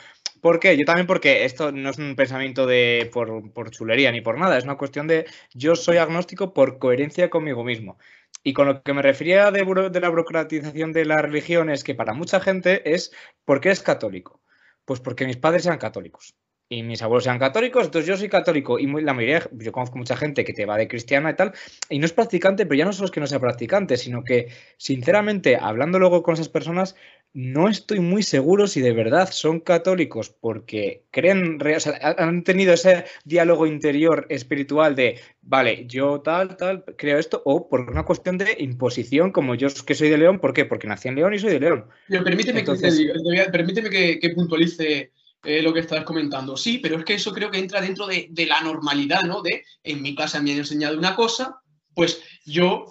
[0.46, 0.76] ¿Por qué?
[0.76, 4.62] Yo también porque esto no es un pensamiento de por, chulería ni por nada, es
[4.62, 7.98] una cuestión de yo soy agnóstico por coherencia conmigo mismo.
[8.44, 9.64] Y con lo que me refería de,
[10.00, 13.12] la burocratización de la religión es que para mucha gente es
[13.44, 14.40] ¿por qué es católico?
[14.84, 16.36] Pues porque mis padres sean católicos
[16.68, 20.16] y mis abuelos sean católicos, entonces yo soy católico y la mayoría, yo conozco mucha
[20.16, 21.52] gente que te va de cristiana y tal,
[21.88, 24.48] y no es practicante, pero ya no solo es que no sea practicante, sino que
[24.76, 26.96] sinceramente, hablando luego con esas personas,
[27.36, 32.72] no estoy muy seguro si de verdad son católicos porque creen, o sea, han tenido
[32.72, 38.38] ese diálogo interior espiritual de, vale, yo tal, tal, creo esto, o por una cuestión
[38.38, 40.64] de imposición, como yo que soy de León, ¿por qué?
[40.64, 41.84] Porque nací en León y soy de León.
[42.08, 45.12] permíteme, que, permíteme que, puntualice
[45.44, 46.56] eh, lo que estás comentando.
[46.56, 49.42] Sí, pero es que eso creo que entra dentro de, de, la normalidad, ¿no?
[49.42, 51.60] De en mi casa me han enseñado una cosa,
[51.92, 52.86] pues yo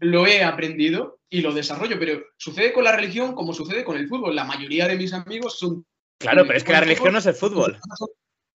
[0.00, 4.08] lo he aprendido y lo desarrollo, pero sucede con la religión como sucede con el
[4.08, 4.34] fútbol.
[4.34, 5.84] La mayoría de mis amigos son...
[6.18, 7.78] Claro, pero es que la religión no es el fútbol.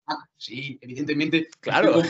[0.07, 1.49] Ah, sí, evidentemente.
[1.59, 2.01] Claro.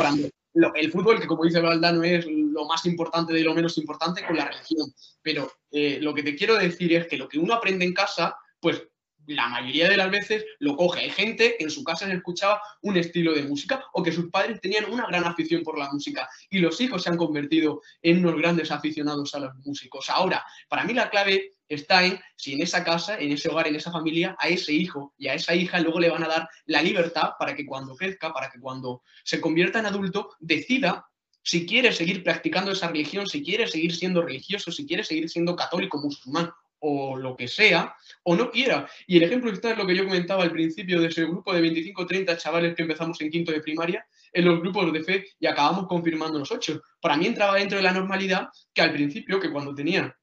[0.75, 4.37] el fútbol, que como dice Valdano, es lo más importante de lo menos importante con
[4.37, 4.93] la religión.
[5.21, 8.37] Pero eh, lo que te quiero decir es que lo que uno aprende en casa,
[8.59, 8.83] pues
[9.29, 11.01] la mayoría de las veces lo coge.
[11.01, 14.29] Hay gente que en su casa se escuchaba un estilo de música o que sus
[14.29, 18.19] padres tenían una gran afición por la música y los hijos se han convertido en
[18.19, 20.09] unos grandes aficionados a los músicos.
[20.09, 23.75] Ahora, para mí la clave está en si en esa casa, en ese hogar, en
[23.75, 26.81] esa familia, a ese hijo y a esa hija luego le van a dar la
[26.81, 31.05] libertad para que cuando crezca, para que cuando se convierta en adulto, decida
[31.43, 35.55] si quiere seguir practicando esa religión, si quiere seguir siendo religioso, si quiere seguir siendo
[35.55, 38.89] católico, musulmán o lo que sea, o no quiera.
[39.07, 41.61] Y el ejemplo está en lo que yo comentaba al principio de ese grupo de
[41.61, 45.25] 25 o 30 chavales que empezamos en quinto de primaria, en los grupos de fe
[45.39, 46.81] y acabamos confirmando los ocho.
[47.01, 50.15] Para mí entraba dentro de la normalidad que al principio, que cuando tenía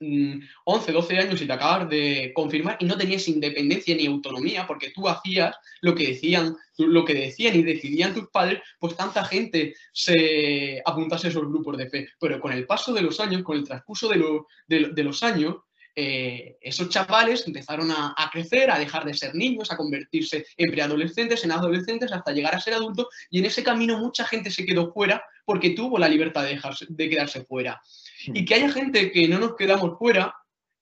[0.00, 4.66] 11, mm, 12 años y te acabas de confirmar y no tenías independencia ni autonomía
[4.66, 9.24] porque tú hacías lo que decían, lo que decían y decidían tus padres, pues tanta
[9.24, 12.08] gente se apuntase a esos grupos de fe.
[12.20, 15.56] Pero con el paso de los años, con el transcurso de los años,
[16.00, 21.42] eh, esos chavales empezaron a, crecer, a dejar de ser niños, a convertirse en preadolescentes,
[21.42, 24.92] en adolescentes, hasta llegar a ser adultos, y en ese camino mucha gente se quedó
[24.92, 27.82] fuera porque tuvo la libertad de, dejarse, de quedarse fuera.
[28.26, 30.32] Y que haya gente que no nos quedamos fuera,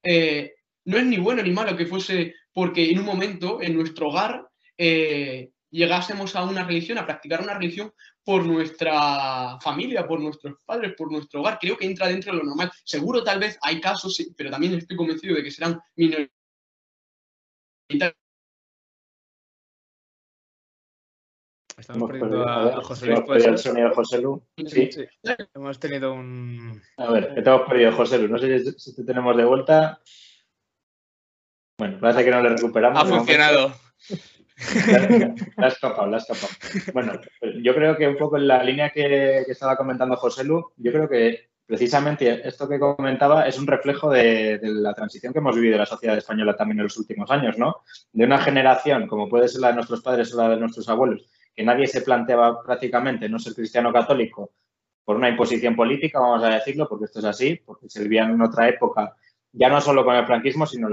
[0.02, 0.52] eh,
[0.84, 4.46] no es ni bueno ni malo que fuese porque en un momento en nuestro hogar
[4.76, 7.92] eh, llegásemos a una religión, a practicar una religión
[8.24, 11.58] por nuestra familia, por nuestros padres, por nuestro hogar.
[11.60, 12.70] Creo que entra dentro de lo normal.
[12.84, 16.30] Seguro tal vez hay casos, pero también estoy convencido de que serán minoritarios.
[21.78, 23.20] Estamos perdiendo a, José Luis.
[23.20, 24.42] ¿Puede el sonido José Lu?
[24.66, 24.90] Sí.
[24.90, 25.04] sí.
[25.54, 26.82] Hemos tenido un...
[26.96, 28.28] A ver, que te hemos perdido, José Lu.
[28.28, 30.00] No sé si te tenemos de vuelta.
[31.78, 33.02] Bueno, parece que no le recuperamos.
[33.02, 33.74] Ha funcionado.
[35.56, 36.92] La has escapado, la has escapado.
[36.94, 37.12] Bueno,
[37.62, 41.08] yo creo que un poco en la línea que, estaba comentando José Lu, yo creo
[41.08, 45.80] que precisamente esto que comentaba es un reflejo de, la transición que hemos vivido en
[45.80, 47.82] la sociedad española también en los últimos años, ¿no?
[48.12, 51.28] De una generación, como puede ser la de nuestros padres o la de nuestros abuelos,
[51.54, 54.52] que nadie se planteaba prácticamente no ser cristiano católico
[55.04, 58.68] por una imposición política, vamos a decirlo, porque esto es así, porque se en otra
[58.68, 59.14] época,
[59.52, 60.88] ya no solo con el franquismo, sino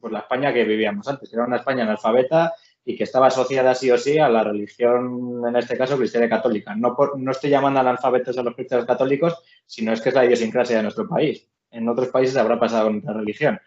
[0.00, 2.54] por la España que vivíamos antes, era una España analfabeta
[2.88, 6.74] y que estaba asociada sí o sí a la religión, en este caso, cristiana católica.
[6.74, 10.78] No, no estoy llamando analfabetos a los cristianos católicos, sino es que es la idiosincrasia
[10.78, 11.46] de nuestro país.
[11.70, 13.60] En otros países habrá pasado con otra religión.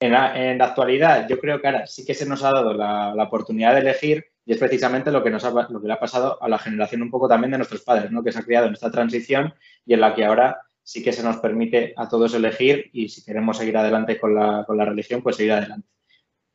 [0.00, 3.74] En la, actualidad, yo creo que ahora sí que se nos ha dado la, oportunidad
[3.74, 6.48] de elegir y es precisamente lo que, nos ha, lo que le ha pasado a
[6.48, 8.24] la generación un poco también de nuestros padres, ¿no?
[8.24, 9.52] que se ha criado en esta transición
[9.84, 13.22] y en la que ahora sí que se nos permite a todos elegir y si
[13.22, 15.86] queremos seguir adelante con la, con la religión, pues seguir adelante.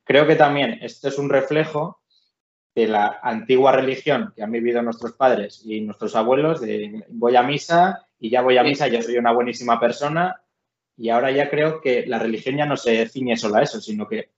[0.07, 2.01] Creo que también esto es un reflejo
[2.73, 7.43] de la antigua religión que han vivido nuestros padres y nuestros abuelos, de voy a
[7.43, 10.41] misa y ya voy a misa, yo soy una buenísima persona
[10.95, 14.07] y ahora ya creo que la religión ya no se ciñe solo a eso, sino
[14.07, 14.29] que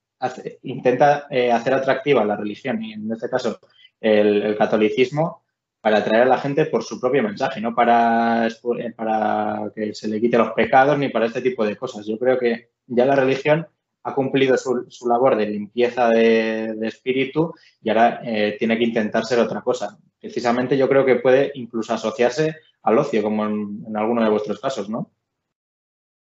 [0.63, 3.59] intenta eh, hacer atractiva la religión y en este caso
[4.01, 5.43] el, catolicismo
[5.81, 8.47] para atraer a la gente por su propio mensaje, no para,
[8.95, 12.05] para que se le quite los pecados ni para este tipo de cosas.
[12.05, 13.67] Yo creo que ya la religión
[14.03, 19.39] ha cumplido su, labor de limpieza de, espíritu y ahora eh, tiene que intentar ser
[19.39, 19.97] otra cosa.
[20.19, 24.89] Precisamente yo creo que puede incluso asociarse al ocio, como en, alguno de vuestros casos,
[24.89, 25.11] ¿no?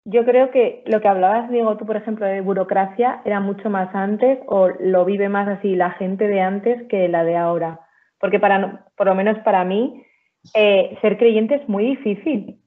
[0.06, 3.94] Yo creo que lo que hablabas, Diego, tú, por ejemplo, de burocracia, era mucho más
[3.94, 7.80] antes o lo vive más así la gente de antes que la de ahora.
[8.18, 10.02] Porque para, por lo menos para mí,
[10.54, 12.60] eh, ser creyente es muy difícil.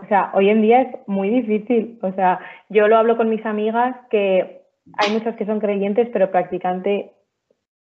[0.00, 1.98] O sea, hoy en día es muy difícil.
[2.02, 4.62] O sea, yo lo hablo con mis amigas que
[4.96, 7.12] hay muchas que son creyentes, pero practicante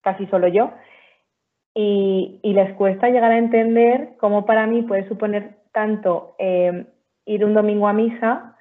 [0.02, 0.72] casi solo yo.
[1.74, 6.84] Y, les cuesta llegar a entender cómo para mí puede suponer tanto eh,
[7.24, 8.56] ir un domingo a misa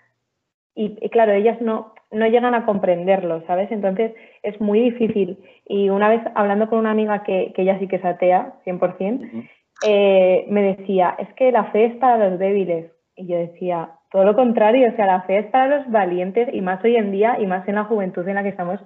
[0.73, 3.69] y, claro, ellas no, no llegan a comprenderlo, ¿sabes?
[3.71, 5.39] Entonces es muy difícil.
[5.67, 9.49] Y una vez hablando con una amiga que, que ella sí que es atea, 100%,
[9.85, 12.91] eh, me decía, es que la fe es para los débiles.
[13.15, 16.61] Y yo decía, todo lo contrario, o sea, la fe es para los valientes y
[16.61, 18.79] más hoy en día y más en la juventud en la que estamos,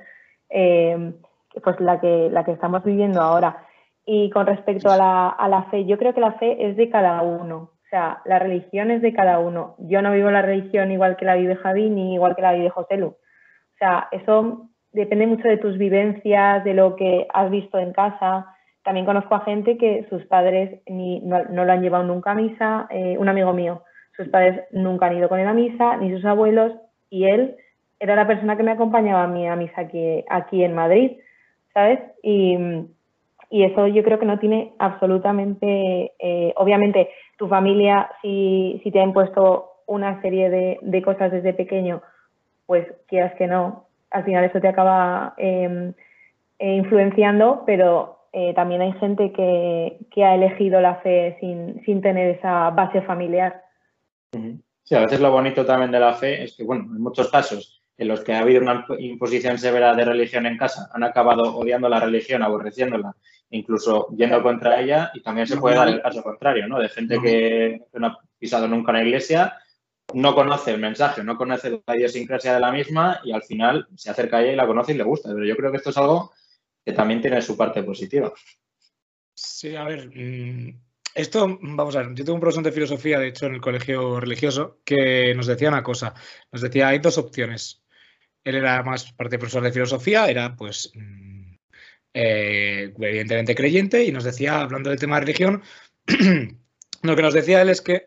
[0.50, 1.14] eh,
[1.64, 3.66] pues la que, la que estamos viviendo ahora.
[4.06, 6.90] Y con respecto a la, a la fe, yo creo que la fe es de
[6.90, 7.72] cada uno.
[7.86, 9.76] O sea, la religión es de cada uno.
[9.80, 12.70] Yo no vivo la religión igual que la vive Javi ni igual que la vive
[12.70, 13.08] José Lu.
[13.08, 18.48] O sea, eso depende mucho de tus vivencias, de lo que has visto en casa.
[18.84, 22.88] También conozco a gente que sus padres ni, no, lo han llevado nunca a misa.
[22.90, 23.84] Eh, un amigo mío,
[24.16, 26.74] sus padres nunca han ido con él a misa, ni sus abuelos,
[27.10, 27.56] y él
[28.00, 29.88] era la persona que me acompañaba a mí a misa
[30.30, 31.12] aquí, en Madrid,
[31.74, 32.00] ¿sabes?
[32.24, 32.58] Y,
[33.50, 39.00] y eso yo creo que no tiene absolutamente, eh, obviamente tu familia, si, si te
[39.00, 42.02] ha impuesto una serie de, de, cosas desde pequeño,
[42.66, 45.94] pues quieras que no, al final eso te acaba em,
[46.60, 52.02] eh, influenciando, pero eh, también hay gente que, que, ha elegido la fe sin, sin
[52.02, 53.62] tener esa base familiar.
[54.84, 57.82] Sí, a veces lo bonito también de la fe es que, bueno, en muchos casos
[57.98, 61.88] en los que ha habido una imposición severa de religión en casa, han acabado odiando
[61.88, 63.16] la religión, aborreciéndola,
[63.50, 66.80] incluso yendo contra ella, y también se puede dar el caso contrario, ¿no?
[66.80, 69.58] De gente que no ha pisado nunca una iglesia,
[70.14, 74.10] no conoce el mensaje, no conoce la idiosincrasia de la misma y al final se
[74.10, 75.30] acerca a ella y la conoce y le gusta.
[75.34, 76.32] Pero yo creo que esto es algo
[76.84, 78.32] que también tiene su parte positiva.
[79.34, 80.80] Sí, a ver, mm,
[81.16, 84.20] esto, vamos a ver, yo tengo un profesor de filosofía, de hecho, en el colegio
[84.20, 86.14] religioso, que nos decía una cosa.
[86.52, 87.84] Nos decía, hay dos opciones.
[88.44, 91.56] Él era más parte profesor de filosofía, era pues mm,
[92.14, 95.64] eh, evidentemente creyente, y nos decía, hablando del tema de religión,
[97.02, 98.06] lo que nos decía él es que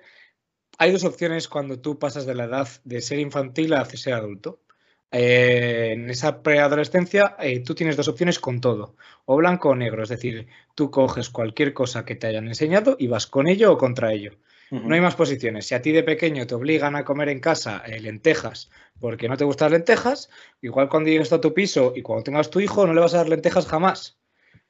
[0.78, 4.62] hay dos opciones cuando tú pasas de la edad de ser infantil a ser adulto.
[5.10, 8.94] Eh, en esa preadolescencia eh, tú tienes dos opciones con todo,
[9.24, 13.06] o blanco o negro, es decir, tú coges cualquier cosa que te hayan enseñado y
[13.06, 14.32] vas con ello o contra ello.
[14.70, 15.66] No hay más posiciones.
[15.66, 18.68] Si a ti de pequeño te obligan a comer en casa eh, lentejas
[19.00, 20.28] porque no te gustan las lentejas,
[20.60, 23.18] igual cuando llegues a tu piso y cuando tengas tu hijo no le vas a
[23.18, 24.18] dar lentejas jamás.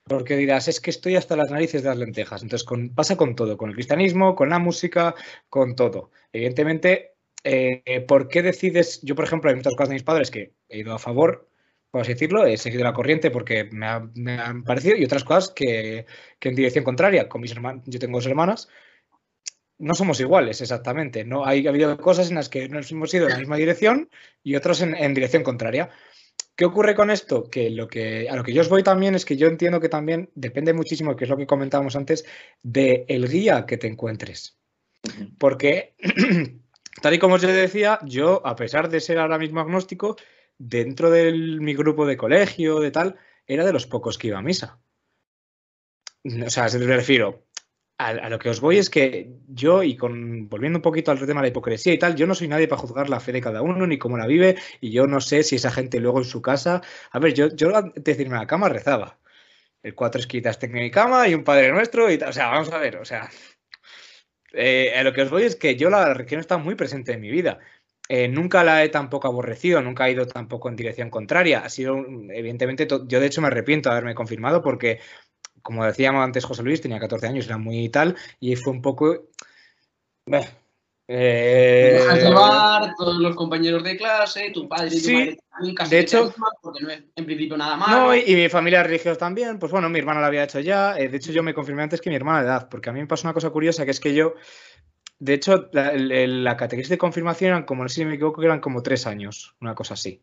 [0.05, 2.45] Porque dirás, es que estoy hasta las narices de las lentejas.
[2.45, 5.17] Entonces pasa con todo, con el cristianismo, con la música,
[5.51, 6.13] con todo.
[6.33, 9.01] Evidentemente, eh, ¿por qué decides?
[9.03, 11.49] Yo, por ejemplo, hay muchas cosas de mis padres que he ido a favor,
[11.91, 16.07] por así decirlo, he seguido la corriente porque me, han parecido, y otras cosas que,
[16.39, 17.29] que en dirección contraria.
[17.29, 18.69] Con mis hermanos, yo tengo dos hermanas,
[19.79, 21.25] no somos iguales exactamente.
[21.25, 24.11] No hay ha habido cosas en las que nos hemos ido en la misma dirección
[24.43, 25.91] y otras en, dirección contraria.
[26.57, 27.45] ¿Qué ocurre con esto?
[27.45, 29.89] Que, lo que a lo que yo os voy también es que yo entiendo que
[29.89, 32.25] también depende muchísimo, que es lo que comentábamos antes,
[32.63, 34.59] del el guía que te encuentres.
[35.39, 35.95] Porque,
[37.01, 40.17] tal y como os decía, yo, a pesar de ser ahora mismo agnóstico,
[40.59, 44.43] dentro de mi grupo de colegio, de tal, era de los pocos que iba a
[44.43, 44.79] misa.
[46.47, 47.47] O sea, se me refiero,
[47.99, 51.41] a, lo que os voy es que yo, y con volviendo un poquito al tema
[51.41, 53.63] de la hipocresía y tal, yo no soy nadie para juzgar la fe de cada
[53.63, 56.41] uno ni cómo la vive, y yo no sé si esa gente luego en su
[56.43, 56.83] casa.
[57.11, 59.19] A ver, yo, yo antes de a la cama rezaba.
[59.83, 62.31] El cuatro esquitas tengo en mi cama y un padre nuestro, y tal.
[62.31, 63.31] O sea, vamos a ver, o sea.
[64.53, 67.21] Eh, a lo que os voy es que yo la religión está muy presente en
[67.21, 67.59] mi vida.
[68.09, 71.61] Eh, nunca la he tampoco aborrecido, nunca he ido tampoco en dirección contraria.
[71.61, 71.99] Ha sido,
[72.33, 75.01] evidentemente, yo de hecho me arrepiento de haberme confirmado porque
[75.63, 79.29] como decíamos antes José Luis, tenía 14 años, era muy tal, y fue un poco...
[81.11, 82.05] Eh...
[82.17, 86.35] llevar todos los compañeros de clase, tu padre y tu madre también casi de hecho,
[86.61, 88.09] porque no es en principio nada malo.
[88.09, 91.09] No, y, mi familia religiosa también, pues bueno, mi hermana lo había hecho ya, eh,
[91.09, 93.07] de hecho yo me confirmé antes que mi hermana de edad, porque a mí me
[93.07, 94.35] pasó una cosa curiosa, que es que yo,
[95.19, 98.61] de hecho, la, la catequesis de confirmación eran como, no sé si me equivoco, eran
[98.61, 100.23] como tres años, una cosa así.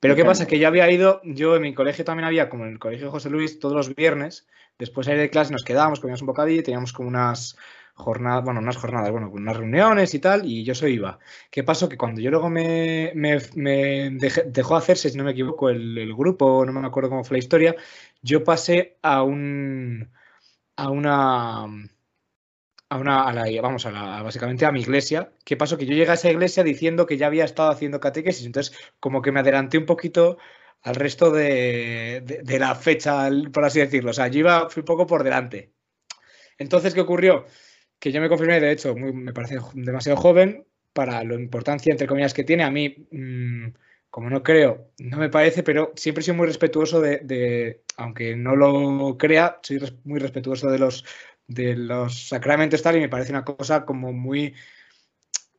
[0.00, 0.46] Pero ¿qué pasa?
[0.46, 3.10] Que ya había ido, yo en mi colegio también había, como en el colegio de
[3.10, 4.46] José Luis, todos los viernes,
[4.78, 7.56] después de ir de clase nos quedábamos, comíamos un bocadillo y teníamos como unas
[8.00, 11.18] jornadas, bueno, unas jornadas, bueno, unas reuniones y tal, y yo soy iba.
[11.50, 11.88] ¿Qué pasó?
[11.88, 13.12] Que cuando yo luego me,
[14.46, 17.76] dejó hacerse, si no me equivoco, el, grupo, no me acuerdo cómo fue la historia,
[18.22, 20.10] yo pasé a un,
[20.76, 21.64] a una,
[22.88, 25.32] a una, a la, vamos, a la, básicamente a mi iglesia.
[25.44, 25.78] ¿Qué pasó?
[25.78, 29.22] Que yo llegué a esa iglesia diciendo que ya había estado haciendo catequesis, entonces como
[29.22, 30.38] que me adelanté un poquito
[30.82, 34.10] al resto de, de, la fecha, por así decirlo.
[34.10, 35.72] O sea, yo iba, fui un poco por delante.
[36.58, 37.46] Entonces, ¿qué ocurrió?
[38.00, 42.34] Que yo me confirmé, de hecho, me parece demasiado joven para la importancia, entre comillas,
[42.34, 42.64] que tiene.
[42.64, 43.68] A mí, mm,
[44.10, 48.56] como no creo, no me parece, pero siempre sido muy respetuoso de, de aunque no
[48.56, 51.04] lo crea, soy muy respetuoso de los
[51.50, 54.54] de los sacramentos tal y me parece una cosa como muy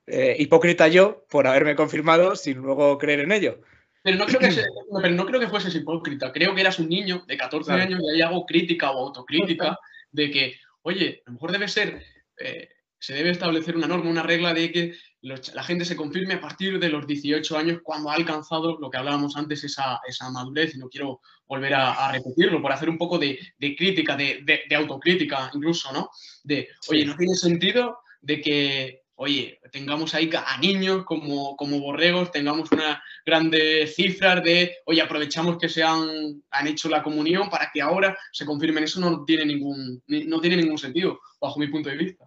[0.08, 3.60] eh, hipócrita yo por haberme confirmado sin luego creer en ello.
[4.02, 4.50] Pero no creo que,
[5.02, 6.32] pero no creo que fueses hipócrita.
[6.32, 9.78] Creo que eras un niño de 14 años y ahí hago crítica o autocrítica
[10.12, 12.02] de que, oye, a lo mejor debe ser,
[12.44, 12.70] eh,
[13.00, 16.80] se debe establecer una norma, una regla de que la gente se confirme a partir
[16.80, 20.80] de los 18 años cuando ha alcanzado lo que hablábamos antes, esa, esa madurez, y
[20.80, 23.40] no quiero volver a, repetirlo, por hacer un poco de,
[23.78, 26.10] crítica, de, autocrítica incluso, ¿no?
[26.44, 32.32] De, oye, no tiene sentido de que oye, tengamos ahí a niños como, como borregos,
[32.32, 37.70] tengamos unas grandes cifras de, oye, aprovechamos que se han, han hecho la comunión para
[37.72, 38.84] que ahora se confirmen.
[38.84, 42.26] Eso no tiene ningún, no tiene ningún sentido, bajo mi punto de vista.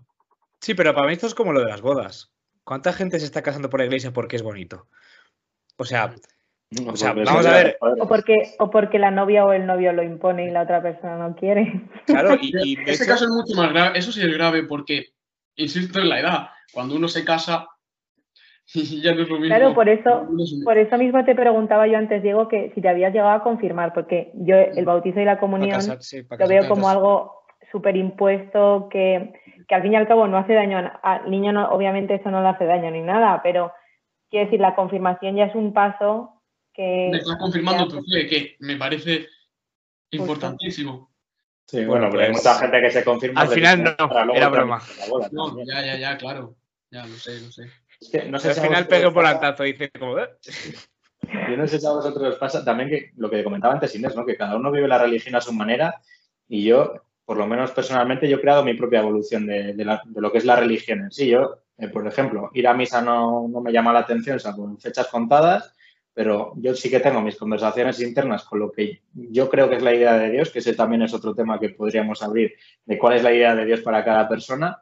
[0.64, 2.32] Sí, pero para mí esto es como lo de las bodas.
[2.64, 4.86] ¿Cuánta gente se está casando por la iglesia porque es bonito?
[5.76, 6.14] O sea,
[6.86, 7.76] o sea, vamos a ver.
[7.82, 11.18] O porque, o porque la novia o el novio lo impone y la otra persona
[11.18, 11.82] no quiere.
[12.06, 13.98] Claro, y, ese caso es mucho más grave.
[13.98, 15.08] Eso sí es grave porque,
[15.56, 17.68] insisto en la edad, cuando uno se casa,
[18.74, 19.54] ya no es lo mismo.
[19.54, 20.26] Claro, por eso,
[20.64, 23.92] por eso mismo te preguntaba yo antes, Diego, que si te habías llegado a confirmar,
[23.92, 25.78] porque yo el bautizo y la comunión
[26.38, 27.43] lo veo como algo
[27.74, 29.32] súper impuesto que,
[29.66, 32.40] que, al fin y al cabo no hace daño al niño, no, obviamente eso no
[32.40, 33.72] le hace daño ni nada, pero
[34.30, 36.40] quiero decir, la confirmación ya es un paso
[36.72, 37.08] que...
[37.10, 39.26] Me estás confirmando tu fe, que me parece
[40.12, 41.10] importantísimo.
[41.66, 43.40] Sí, bueno, pero hay pues, mucha gente que se confirma.
[43.40, 44.80] Al final no, era broma.
[45.32, 46.54] no, ya, ya, ya, claro.
[46.92, 48.30] Ya, lo sé, lo sé.
[48.30, 50.16] no sé al final pego por altazo y dice como...
[50.20, 50.28] Eh".
[51.50, 54.26] Yo no sé si a vosotros pasa también que lo que comentaba antes Inés, ¿no?
[54.26, 56.00] que cada uno vive la religión a su manera
[56.48, 59.84] y yo, por lo menos personalmente, yo he creado mi propia evolución de, de,
[60.16, 61.28] lo que es la religión en sí.
[61.28, 64.52] Yo, eh, por ejemplo, ir a misa no, no me llama la atención, o sea,
[64.52, 65.74] con fechas contadas
[66.14, 69.82] pero yo sí que tengo mis conversaciones internas con lo que yo creo que es
[69.82, 72.54] la idea de Dios, que ese también es otro tema que podríamos abrir,
[72.86, 74.80] de cuál es la idea de Dios para cada persona,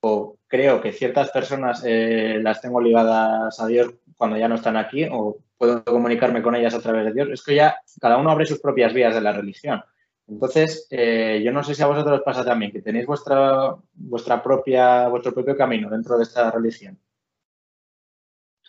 [0.00, 4.78] o creo que ciertas personas eh, las tengo ligadas a Dios cuando ya no están
[4.78, 7.28] aquí, o puedo comunicarme con ellas a través de Dios.
[7.30, 9.82] Es que ya cada uno abre sus propias vías de la religión.
[10.28, 14.42] Entonces, eh, yo no sé si a vosotros os pasa también que tenéis vuestra, vuestra
[14.42, 16.98] propia, vuestro propio camino dentro de esta religión.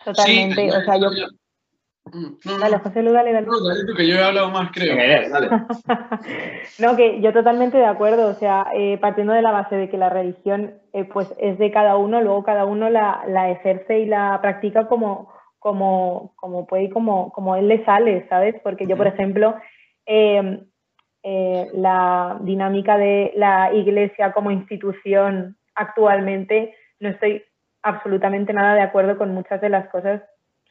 [0.03, 0.69] Totalmente.
[0.69, 1.09] o sea, yo,
[2.11, 3.47] Mm, no, dale, José Lu, dale, dale.
[3.47, 4.95] No, dale tú, que yo he hablado más, creo.
[6.79, 8.27] no, que yo totalmente de acuerdo.
[8.27, 11.71] O sea, eh, partiendo de la base de que la religión eh, pues es de
[11.71, 16.83] cada uno, luego cada uno la, la ejerce y la practica como, como, como puede
[16.83, 18.55] y como, como él le sale, ¿sabes?
[18.63, 19.55] Porque yo, por ejemplo,
[20.05, 20.65] em,
[21.23, 27.43] eh, la dinámica de la iglesia como institución actualmente, no estoy
[27.81, 30.21] absolutamente nada de acuerdo con muchas de las cosas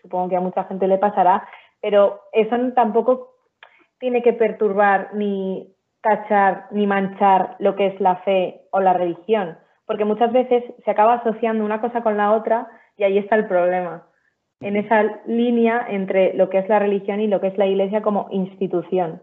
[0.03, 1.49] supongo que a mucha gente le pasará,
[1.81, 3.31] pero eso tampoco
[3.99, 5.73] tiene que perturbar ni
[6.03, 10.91] tachar ni manchar lo que es la fe o la religión, porque muchas veces se
[10.91, 14.07] acaba asociando una cosa con la otra y ahí está el problema,
[14.61, 18.03] en esa línea entre lo que es la religión y lo que es la iglesia
[18.03, 19.23] como institución.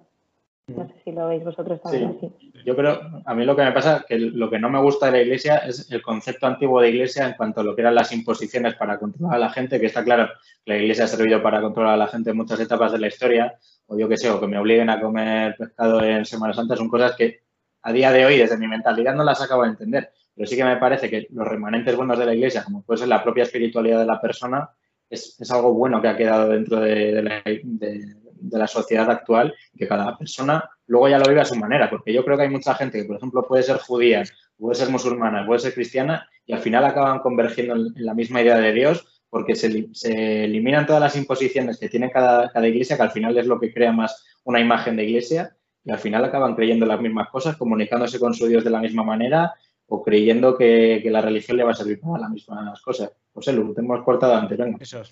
[0.76, 2.32] No sé si lo veis vosotros también así.
[2.66, 5.08] Yo creo, a mí lo que me pasa es que lo que no me gusta
[5.08, 7.96] de la iglesia es el concepto antiguo de iglesia en cuanto a lo que eran
[7.96, 10.30] las imposiciones para controlar a la gente, que está claro
[10.66, 13.58] la iglesia ha servido para controlar a la gente en muchas etapas de la historia,
[13.88, 16.90] o yo qué sé, o que me obliguen a comer pescado en Semana Santa, son
[16.90, 17.42] cosas que
[17.82, 20.12] a día de hoy, desde mi mentalidad, no las acabo de entender.
[20.36, 23.08] Pero sí que me parece que los remanentes buenos de la iglesia, como puede ser
[23.08, 24.70] la propia espiritualidad de la persona,
[25.10, 28.16] es, algo bueno que ha quedado dentro de, la, de
[28.52, 32.24] la sociedad actual, que cada persona luego ya lo vive a su manera, porque yo
[32.24, 34.24] creo que hay mucha gente que, por ejemplo, puede ser judía,
[34.58, 38.58] puede ser musulmana, puede ser cristiana, y al final acaban convergiendo en, la misma idea
[38.58, 43.04] de Dios, porque se, se, eliminan todas las imposiciones que tiene cada, cada iglesia, que
[43.04, 46.56] al final es lo que crea más una imagen de iglesia, y al final acaban
[46.56, 49.54] creyendo las mismas cosas, comunicándose con su Dios de la misma manera,
[49.88, 53.12] o creyendo que, que la religión le va a servir para las mismas cosas.
[53.34, 54.78] José Lu, te hemos cortado antes, venga.
[54.80, 55.04] Eso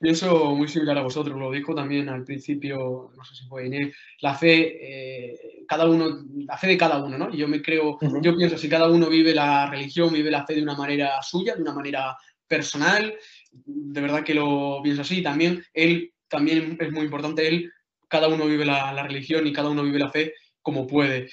[0.00, 3.94] Pienso muy similar a vosotros, lo dijo también al principio, no sé si fue Inés,
[4.22, 7.28] la fe, eh, cada uno, la fe de cada uno, ¿no?
[7.30, 10.54] Y yo me creo, yo pienso, si cada uno vive la religión, vive la fe
[10.54, 12.16] de una manera suya, de una manera
[12.48, 13.14] personal,
[13.52, 15.22] de verdad que lo pienso así.
[15.22, 17.70] También él, también es muy importante, él,
[18.08, 20.32] cada uno vive la, la religión y cada uno vive la fe
[20.62, 21.28] como puede.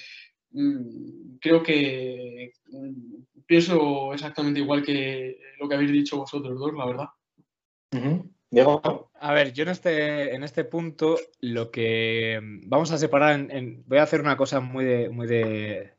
[0.50, 6.86] Mm, creo que mm, pienso exactamente igual que lo que habéis dicho vosotros dos, la
[6.86, 7.06] verdad.
[9.20, 13.98] A ver, yo en este, en este punto lo que vamos a separar, en, voy
[13.98, 15.94] a hacer una cosa muy de, muy de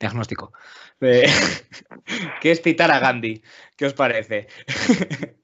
[0.00, 0.52] diagnóstico,
[1.00, 3.42] que es citar a Gandhi.
[3.76, 4.48] ¿Qué os parece?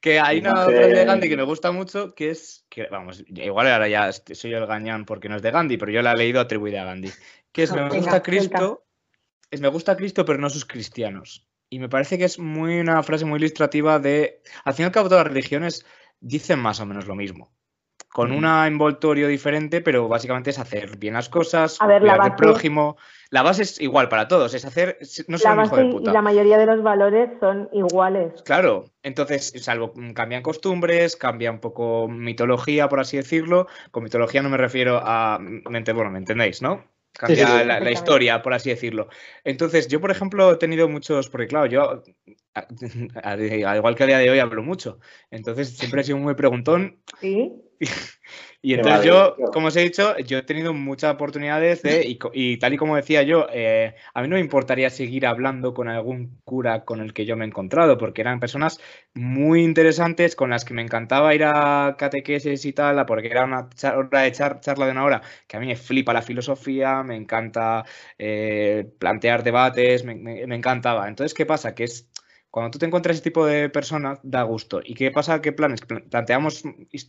[0.00, 3.68] que hay una frase de Gandhi que me gusta mucho, que es, que vamos, igual
[3.68, 6.40] ahora ya soy el gañán porque no es de Gandhi, pero yo la he leído
[6.40, 7.10] atribuida a Gandhi,
[7.52, 8.86] que es, me gusta Cristo,
[9.50, 11.46] es, me gusta Cristo, pero no sus cristianos.
[11.70, 14.92] Y me parece que es muy una frase muy ilustrativa de, al fin y al
[14.92, 15.86] cabo todas las religiones
[16.18, 17.52] dicen más o menos lo mismo.
[18.12, 22.32] Con un envoltorio diferente, pero básicamente es hacer bien las cosas, a ver, la base,
[22.36, 22.96] prójimo.
[23.30, 24.98] La base es igual para todos, es hacer,
[25.28, 28.42] no la base Y la mayoría de los valores son iguales.
[28.42, 33.68] Claro, entonces, salvo mm, cambian costumbres, cambia un poco mitología, por así decirlo.
[33.92, 36.84] Con mitología no me refiero a, bueno, me entendéis, ¿no?
[37.12, 39.08] Cambia la, historia, por así decirlo.
[39.44, 42.02] Entonces, yo, por ejemplo, he tenido muchos, porque claro, yo,
[43.22, 44.98] al igual que a día de hoy, hablo mucho.
[45.30, 47.00] Entonces, siempre he sido muy preguntón.
[47.20, 47.52] Sí.
[48.62, 52.74] Y entonces yo, como os he dicho, yo he tenido muchas oportunidades de, y, tal
[52.74, 56.84] y como decía yo, eh, a mí no me importaría seguir hablando con algún cura
[56.84, 58.78] con el que yo me he encontrado, porque eran personas
[59.14, 63.70] muy interesantes con las que me encantaba ir a catequesis y tal, porque era una
[63.96, 67.86] hora de charla de una hora, que a mí me flipa la filosofía, me encanta
[68.18, 71.08] eh, plantear debates, me encantaba.
[71.08, 71.74] Entonces, ¿qué pasa?
[71.74, 72.10] Que es
[72.50, 74.80] cuando tú te encuentras ese tipo de personas, da gusto.
[74.84, 75.40] ¿Y qué pasa?
[75.40, 75.80] ¿Qué planes?
[75.82, 76.64] Planteamos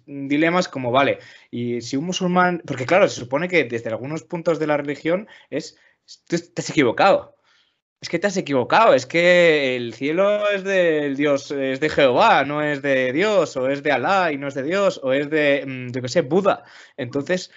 [0.06, 1.20] dilemas como, vale,
[1.50, 5.28] y si un musulmán, porque claro, se supone que desde algunos puntos de la religión
[5.50, 5.78] es,
[6.28, 6.38] te
[6.70, 7.36] equivocado.
[8.00, 12.44] Es que te has equivocado, es que el cielo es del Dios, es de Jehová,
[12.46, 15.30] no es de Dios, o es de Alá y no es de Dios, o es
[15.30, 16.64] de, mm, yo qué sé, Buda.
[16.98, 17.52] Entonces,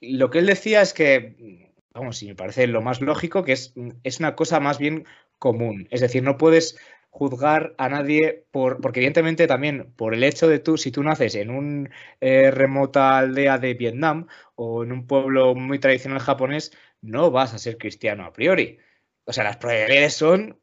[0.00, 3.74] lo que él decía es que, vamos, si me parece lo más lógico, que es,
[4.02, 5.06] es una cosa más bien
[5.44, 5.86] común.
[5.90, 6.78] Es decir, no puedes
[7.10, 11.34] juzgar a nadie por, porque evidentemente también por el hecho de tú, si tú naces
[11.34, 11.90] en una
[12.22, 16.72] eh, remota aldea de Vietnam o en un pueblo muy tradicional japonés,
[17.02, 18.78] no vas a ser cristiano a priori.
[19.26, 20.58] O sea, las probabilidades son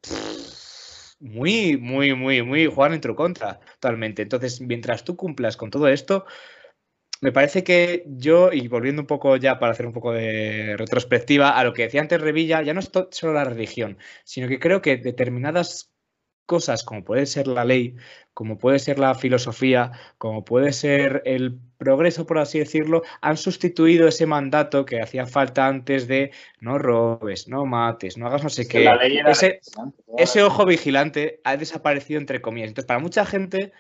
[1.20, 4.24] muy, muy, muy, muy jugar en tu contra, totalmente.
[4.24, 6.26] Entonces, mientras tú cumplas con todo esto,
[7.22, 11.52] me parece que yo, y volviendo un poco ya para hacer un poco de retrospectiva
[11.52, 14.82] a lo que decía antes Revilla, ya no es solo la religión, sino que creo
[14.82, 15.92] que determinadas
[16.48, 17.96] cosas, como puede ser la ley,
[18.34, 24.08] como puede ser la filosofía, como puede ser el progreso, por así decirlo, han sustituido
[24.08, 28.68] ese mandato que hacía falta antes de no robes, no mates, no hagas no sé
[28.68, 28.90] qué.
[29.28, 29.62] Ese,
[30.18, 32.70] ese ojo vigilante ha desaparecido entre comillas.
[32.70, 33.72] Entonces, para mucha gente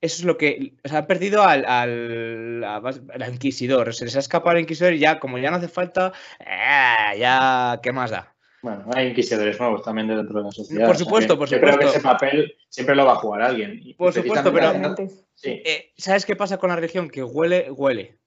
[0.00, 0.74] eso es lo que.
[0.84, 3.92] O sea, han perdido al, al, inquisidor.
[3.94, 7.80] Se les ha escapado el inquisidor y ya, como ya no hace falta, eh, ya,
[7.82, 8.34] ¿qué más da?
[8.62, 10.86] Bueno, hay inquisidores nuevos también dentro de la sociedad.
[10.86, 11.66] Por supuesto, por supuesto.
[11.66, 13.82] Yo creo que ese papel siempre lo va a jugar alguien.
[13.96, 14.94] por supuesto, pero.
[15.42, 17.08] Eh, ¿Sabes qué pasa con la religión?
[17.10, 18.18] Que huele, huele.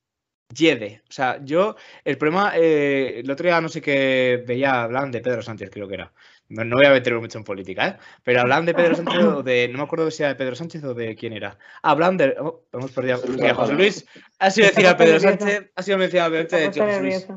[0.54, 1.02] Yede.
[1.10, 5.22] O sea, yo, el problema, eh, el otro día no sé qué veía, hablan de
[5.22, 6.14] Pedro Sánchez, creo que era.
[6.54, 7.98] No, voy a meterme mucho en política, ¿eh?
[8.24, 9.68] Pero hablan de Pedro Sánchez o de.
[9.70, 11.58] No me acuerdo si era de Pedro Sánchez o de quién era.
[11.82, 12.36] Hablan de.
[12.40, 13.22] Oh, hemos perdido.
[13.28, 14.06] Mira, José Luis
[14.38, 15.72] ha sido decir a Pedro Sánchez.
[15.76, 17.28] Ha sido mencionado de José Luis.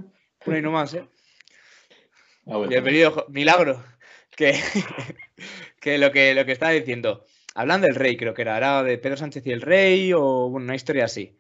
[0.45, 1.05] Uno y no más, ¿eh?
[2.47, 3.83] Ah, Bienvenido, milagro.
[4.37, 4.55] Que,
[5.81, 7.25] que, lo que lo que estaba diciendo.
[7.55, 8.59] Hablan del rey, creo que era.
[8.59, 11.39] Era de Pedro Sánchez y el rey o una historia así.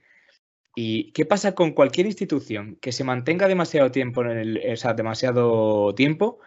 [0.74, 4.94] ¿Y qué pasa con cualquier institución que se mantenga demasiado tiempo en el, o sea,
[4.94, 6.40] demasiado tiempo?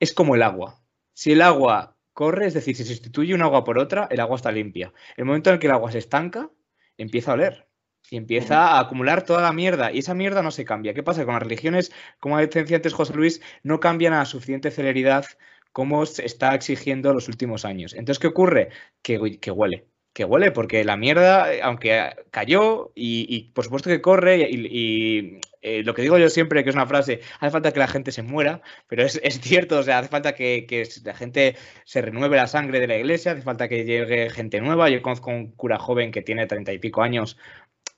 [0.00, 0.82] Es como el agua.
[1.14, 4.36] Si el agua corre, es decir, si se sustituye un agua por otra, el agua
[4.36, 4.92] está limpia.
[5.16, 6.50] El momento en el que el agua se estanca,
[6.96, 7.68] empieza a oler.
[8.08, 9.90] Y empieza a acumular toda la mierda.
[9.92, 10.94] Y esa mierda no se cambia.
[10.94, 11.24] ¿Qué pasa?
[11.24, 15.26] Con las religiones, como decía antes José Luis, no cambian a suficiente celeridad
[15.72, 17.94] como se está exigiendo los últimos años.
[17.94, 18.70] Entonces, ¿qué ocurre?
[19.02, 24.48] Que, que huele que huele, porque la mierda, aunque cayó, y, por supuesto que corre,
[24.50, 27.86] y, eh, lo que digo yo siempre, que es una frase, hace falta que la
[27.86, 32.38] gente se muera, pero es, cierto, o sea, hace falta que, la gente se renueve
[32.38, 34.88] la sangre de la iglesia, hace falta que llegue gente nueva.
[34.88, 37.36] Yo conozco un cura joven que tiene treinta y pico años,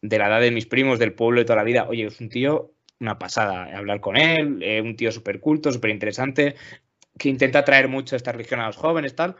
[0.02, 1.86] de la edad de mis primos, del pueblo de toda la vida.
[1.88, 5.90] Oye, es un tío, una pasada, hablar con él, eh, un tío súper culto, súper
[5.90, 6.56] interesante,
[7.16, 9.36] que intenta traer mucho esta religión a los jóvenes, tal.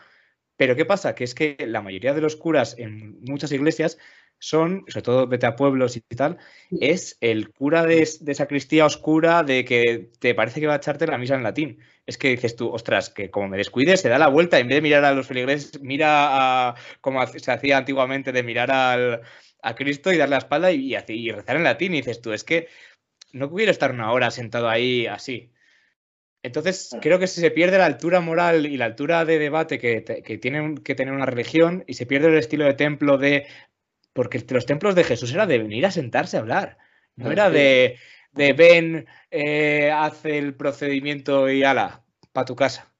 [0.59, 1.14] Pero ¿qué pasa?
[1.14, 3.96] Que es que la mayoría de los curas en muchas iglesias
[4.40, 6.38] son, sobre todo vete a pueblos y tal,
[6.80, 11.16] es el cura de, sacristía oscura de que te parece que va a echarte la
[11.16, 11.78] misa en latín.
[12.06, 14.76] Es que dices tú, ostras, que como me descuides, se da la vuelta, en vez
[14.78, 19.22] de mirar a los feligreses, mira a, como se hacía antiguamente, de mirar al,
[19.62, 21.94] a Cristo y darle la espalda y, y rezar en latín.
[21.94, 22.66] Y dices tú, es que
[23.32, 25.52] no quiero estar una hora sentado ahí así.
[26.43, 30.05] Entonces, creo que si se pierde la altura moral y la altura de debate que,
[30.05, 33.47] que tiene que tener una religión y se pierde el estilo de templo de...
[34.12, 36.78] Porque los templos de Jesús era de venir a sentarse a hablar.
[37.16, 37.99] No era de,
[38.32, 42.93] de ven, eh, haz el procedimiento y ala, para tu casa.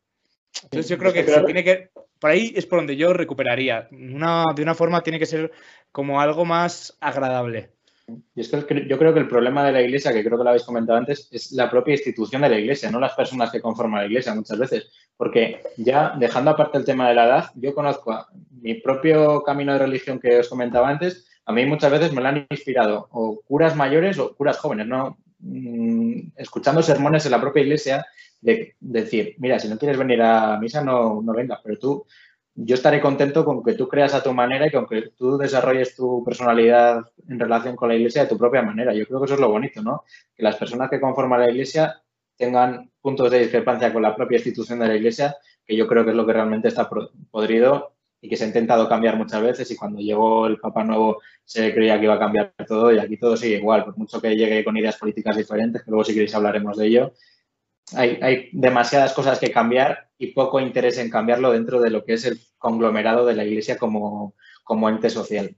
[0.65, 1.91] Entonces yo creo que, tiene que...
[2.19, 3.89] Por ahí es por donde yo recuperaría.
[3.93, 5.53] Una, de una forma tiene que ser
[5.93, 7.71] como algo más agradable.
[8.35, 10.51] Y es que yo creo que el problema de la iglesia, que creo que lo
[10.51, 14.01] habéis comentado antes, es la propia institución de la iglesia, no las personas que conforman
[14.01, 14.91] la iglesia muchas veces.
[15.17, 18.29] Porque ya dejando aparte el tema de la edad, yo conozco a
[18.63, 22.29] mi propio camino de religión que os comentaba antes, a mí muchas veces me lo
[22.29, 25.19] han inspirado o curas mayores o curas jóvenes, ¿no?
[25.41, 28.07] Mm, escuchando sermones en la propia iglesia
[28.41, 32.07] de, decir, mira, si no quieres venir a misa, no, no vengas, pero tú
[32.61, 35.95] yo estaré contento con que tú creas a tu manera y con que tú desarrolles
[35.95, 38.93] tu personalidad en relación con la iglesia de tu propia manera.
[38.93, 40.05] Yo creo que eso es lo bonito, ¿no?
[40.35, 42.03] Que las personas que conforman la iglesia
[42.39, 45.37] tengan puntos de discrepancia con la propia institución de la Iglesia,
[45.67, 46.89] que yo creo que es lo que realmente está
[47.31, 51.21] podrido y que se ha intentado cambiar muchas veces y cuando llegó el Papa Nuevo
[51.45, 54.35] se creía que iba a cambiar todo y aquí todo sigue igual, por mucho que
[54.35, 57.13] llegue con ideas políticas diferentes, que luego si queréis hablaremos de ello.
[57.97, 62.15] Hay, hay demasiadas cosas que cambiar y poco interés en cambiarlo dentro de lo que
[62.15, 64.35] es el conglomerado de la Iglesia como,
[64.65, 65.57] como ente social.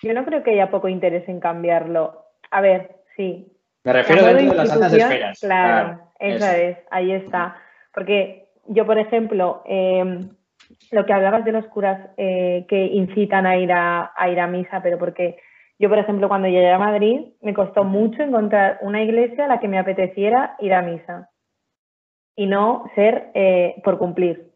[0.00, 2.24] Yo no creo que haya poco interés en cambiarlo.
[2.50, 3.52] A ver, sí.
[3.84, 5.40] Me refiero dentro de, las altas esferas.
[5.40, 7.56] Claro, eso, es, ahí está.
[7.92, 10.30] Porque yo, por ejemplo, em,
[10.92, 14.82] lo que hablabas de los curas eh, que incitan a ir a, ir a misa,
[14.82, 15.38] pero porque
[15.78, 19.60] yo, por ejemplo, cuando llegué a Madrid, me costó mucho encontrar una iglesia a la
[19.60, 21.30] que me apeteciera ir a misa.
[22.34, 24.50] Y no ser eh, por cumplir,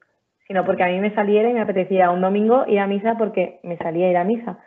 [0.47, 3.61] sino porque a mí me saliera y me apetecía un domingo ir a misa porque
[3.63, 4.59] me salía ir a misa.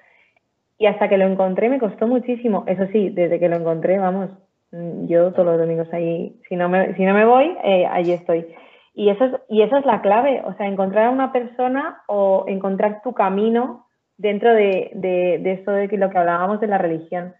[0.78, 2.64] Y hasta que lo encontré me costó muchísimo.
[2.68, 4.30] Eso sí, desde que lo encontré, vamos,
[4.72, 8.14] mm, yo todos los domingos ahí, si no me, si no me voy, eh, allí
[8.14, 8.46] estoy.
[8.94, 12.46] Y eso, es, y eso es la clave, o sea, encontrar a una persona o
[12.48, 13.85] encontrar tu camino
[14.18, 17.34] dentro de, de, esto de lo que hablábamos de la religión.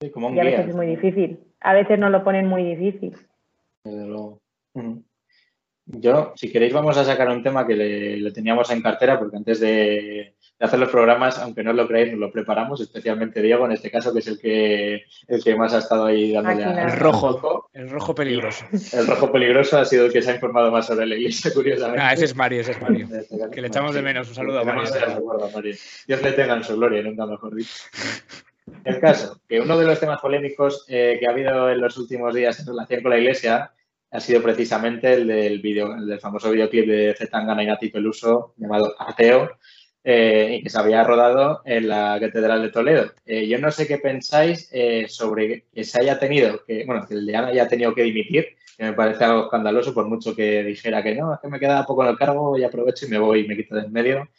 [0.00, 3.16] y a veces es muy difícil, a veces nos lo ponen muy difícil.
[3.84, 4.40] Desde luego.
[5.86, 9.60] Yo, si queréis, vamos a sacar un tema que le teníamos en cartera, porque antes
[9.60, 13.72] de, de hacer los programas, aunque no lo creáis, nos lo preparamos, especialmente Diego, en
[13.72, 17.70] este caso, que es el que, el que más ha estado ahí dándole El rojo,
[17.72, 18.64] el rojo peligroso.
[18.92, 22.02] El rojo peligroso ha sido el que se ha informado más sobre la iglesia, curiosamente.
[22.02, 23.06] Ah, ese es Mario, ese es Mario.
[23.12, 24.28] Este que le echamos de menos.
[24.28, 24.82] Un saludo a Mario.
[26.06, 27.74] Dios le tenga en su gloria, nunca mejor dicho.
[28.84, 32.34] El caso, que uno de los temas polémicos eh, que ha habido en los últimos
[32.34, 33.72] días en relación con la iglesia
[34.10, 38.54] ha sido precisamente el del, video, el del famoso videoclip de Zetangana y Nati Peluso
[38.56, 39.58] llamado Ateo,
[40.10, 43.12] eh, y que se había rodado en la Catedral de Toledo.
[43.26, 47.12] Eh, yo no sé qué pensáis eh, sobre que se haya tenido, que, bueno, que
[47.12, 51.02] el Leana haya tenido que dimitir, que me parece algo escandaloso, por mucho que dijera
[51.02, 53.40] que no, es que me queda poco en el cargo y aprovecho y me voy
[53.40, 54.30] y me quito de en medio.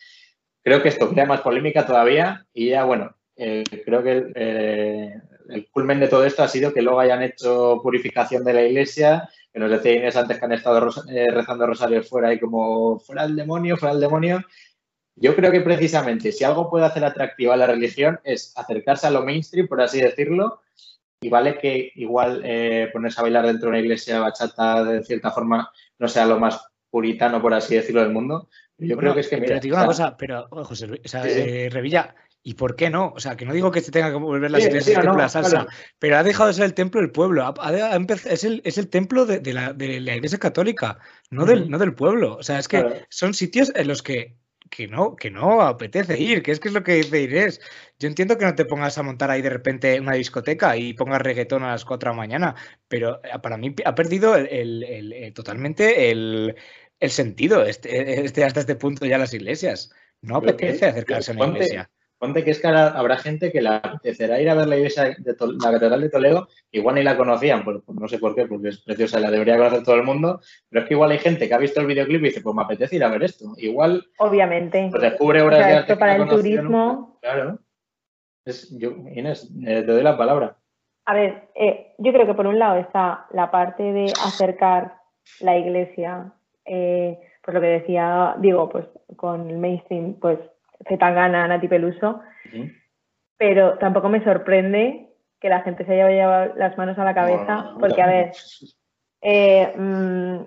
[0.64, 6.00] Creo que esto crea más polémica todavía y ya, bueno, creo que el, el culmen
[6.00, 9.70] de todo esto ha sido que luego hayan hecho purificación de la iglesia, que nos
[9.70, 10.90] decía Inés antes que han estado
[11.32, 14.44] rezando rosarios fuera y como fuera el demonio, fuera el demonio,
[15.22, 19.24] yo creo que precisamente si algo puede hacer atractiva la religión es acercarse a lo
[19.24, 20.62] mainstream, por así decirlo,
[21.22, 25.32] y vale que igual eh, ponerse a bailar dentro de una iglesia bachata de cierta
[25.32, 28.50] forma no sea lo más puritano, por así decirlo, del mundo.
[28.78, 29.36] Yo creo que es que...
[29.36, 32.78] Mira, pero te digo una cosa, pero José Luis, o sea, eh, Revilla, ¿y por
[32.78, 33.12] qué no?
[33.14, 35.68] O sea, que no digo que se tenga que volver las iglesias sí, la salsa,
[36.00, 37.54] pero ha dejado de ser el templo del pueblo.
[38.26, 40.98] es, el, es, el, templo de, la, de, la, iglesia católica,
[41.30, 42.38] no, del, no del pueblo.
[42.38, 44.39] O sea, es que son sitios en los que
[44.70, 47.62] que no, que no apetece ir, que es que es lo que dice Inés.
[48.00, 51.22] Yo entiendo que no te pongas a montar ahí de repente una discoteca y pongas
[51.22, 52.56] reggaetón a las 4 de la mañana,
[52.88, 56.56] pero eh, para mí ha perdido el, eh, totalmente el,
[57.02, 59.92] sentido este, este, hasta este punto ya las iglesias.
[60.22, 61.90] No apetece acercarse a una iglesia.
[62.20, 65.36] Ponte que es que habrá gente que la apetecerá ir a ver la iglesia de
[65.40, 68.82] la Catedral de Toledo, igual ni la conocían, pues, no sé por qué, porque es
[68.82, 71.58] preciosa, la debería conocer todo el mundo, pero es que igual hay gente que ha
[71.58, 73.54] visto el videoclip y dice, pues me apetece ir a ver esto.
[73.58, 74.06] Igual.
[74.18, 74.90] Obviamente.
[74.92, 75.96] Pues descubre obras de arte.
[75.96, 77.18] para el turismo.
[77.22, 77.60] Claro.
[78.72, 80.58] yo, Inés, eh, te doy la palabra.
[81.06, 84.96] A ver, eh, yo creo que por un lado está la parte de acercar
[85.40, 86.34] la iglesia,
[86.66, 90.38] eh, pues lo que decía, digo, pues con el mainstream, pues
[90.88, 92.22] Zetangana, Nati Peluso,
[93.38, 95.10] pero tampoco me sorprende
[95.40, 98.32] que la gente se haya llevado las manos a la cabeza, porque a ver,
[99.22, 100.40] eh, mm,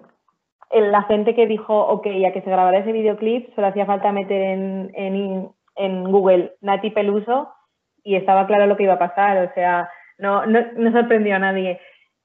[0.90, 4.40] la gente que dijo, ok, ya que se grabara ese videoclip, solo hacía falta meter
[4.42, 7.52] en, en, Google Nati Peluso
[8.02, 11.80] y estaba claro lo que iba a pasar, o sea, no, no, sorprendió a nadie.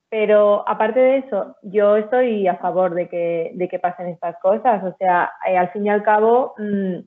[0.10, 4.82] Pero aparte de eso, yo estoy a favor de que, de que pasen estas cosas.
[4.84, 7.00] O sea, eh, al fin y al cabo, mm,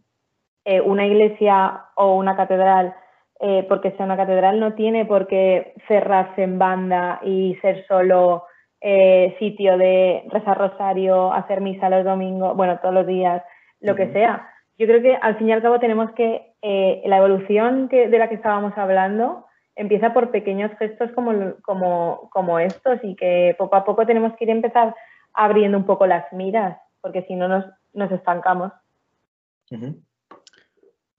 [0.64, 2.94] eh, una iglesia o una catedral,
[3.40, 8.44] eh, porque sea una catedral, no tiene por qué cerrarse en banda y ser solo
[8.80, 13.42] eh, sitio de rezar rosario, hacer misa los domingos, bueno, todos los días,
[13.80, 14.48] lo que sea.
[14.78, 18.34] Yo creo que al fin y al cabo tenemos que, la evolución de la que
[18.34, 19.46] estábamos hablando
[19.76, 24.44] empieza por pequeños gestos como, como, como estos y que poco a poco tenemos que
[24.44, 24.94] ir a empezar
[25.32, 28.72] abriendo un poco las miras, porque si no nos, nos estancamos.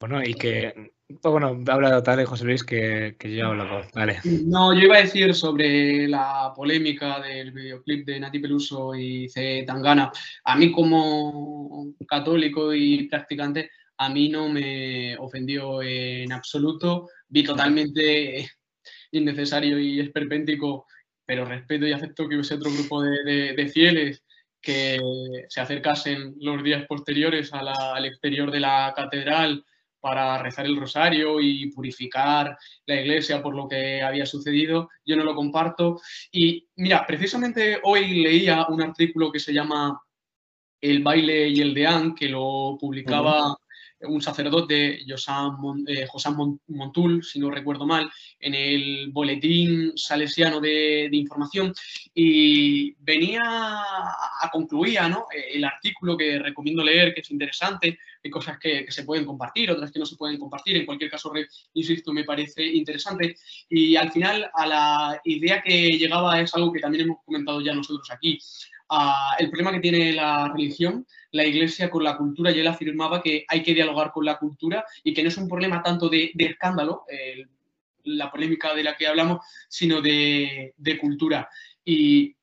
[0.02, 3.82] Bueno, y que, pues bueno, habla tal José Luis que, que yo hablo.
[3.94, 4.20] Vale.
[4.46, 9.64] No, yo iba a decir sobre la polémica del videoclip de Nati Peluso y C.
[9.66, 10.12] Tangana.
[10.44, 17.08] A mí como católico y practicante, a mí no me ofendió en absoluto.
[17.30, 18.50] Vi totalmente
[19.12, 20.86] innecesario y esperpéntico
[21.32, 24.22] pero respeto y acepto que hubiese otro grupo de, fieles
[24.62, 25.00] que
[25.48, 29.64] se acercasen los días posteriores al exterior de la catedral
[30.02, 34.90] para rezar el rosario y purificar la iglesia por lo que había sucedido.
[35.06, 36.02] Yo no lo comparto.
[36.32, 40.02] Y mira, precisamente hoy leía un artículo que se llama
[40.82, 43.56] El baile y el deán, que lo publicaba
[44.04, 46.30] un sacerdote, eh, José
[46.68, 51.74] Montul, si no recuerdo mal, en el boletín salesiano de, información
[52.14, 55.26] y venía a, concluir ¿no?
[55.54, 59.92] el artículo que recomiendo leer, que es interesante, hay cosas que, se pueden compartir, otras
[59.92, 61.32] que no se pueden compartir, en cualquier caso,
[61.74, 63.36] insisto, me parece interesante
[63.70, 67.74] y al final a la idea que llegaba es algo que también hemos comentado ya
[67.74, 68.40] nosotros aquí,
[69.40, 73.46] el problema que tiene la religión, la iglesia con la cultura, y él afirmaba que
[73.48, 77.06] hay que dialogar con la cultura y que no es un problema tanto de, escándalo,
[78.04, 81.50] la polémica de la que hablamos, sino de, cultura.
[81.84, 82.36] Y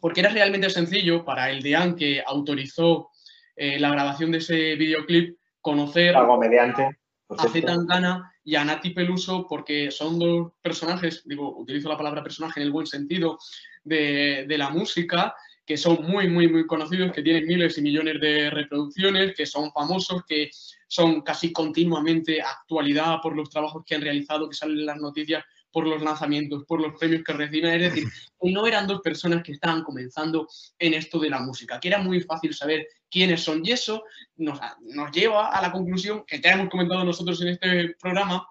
[0.00, 3.10] porque era realmente sencillo para el DEAN que autorizó
[3.56, 9.46] eh, la grabación de ese videoclip conocer Algo mediante, a Zetangana y a Nati Peluso
[9.48, 13.38] porque son dos personajes, digo, utilizo la palabra personaje en el buen sentido
[13.82, 15.34] de, de la música
[15.64, 19.72] que son muy, muy, muy conocidos, que tienen miles y millones de reproducciones, que son
[19.72, 20.50] famosos, que
[20.86, 25.44] son casi continuamente actualidad por los trabajos que han realizado, que salen en las noticias,
[25.74, 27.80] por los lanzamientos, por los premios que reciben.
[27.80, 28.08] Es decir,
[28.42, 30.46] no eran dos personas que estaban comenzando
[30.78, 34.04] en esto de la música, que era muy fácil saber quiénes son y eso
[34.36, 38.46] nos, nos lleva a la conclusión que ya hemos comentado nosotros en este programa,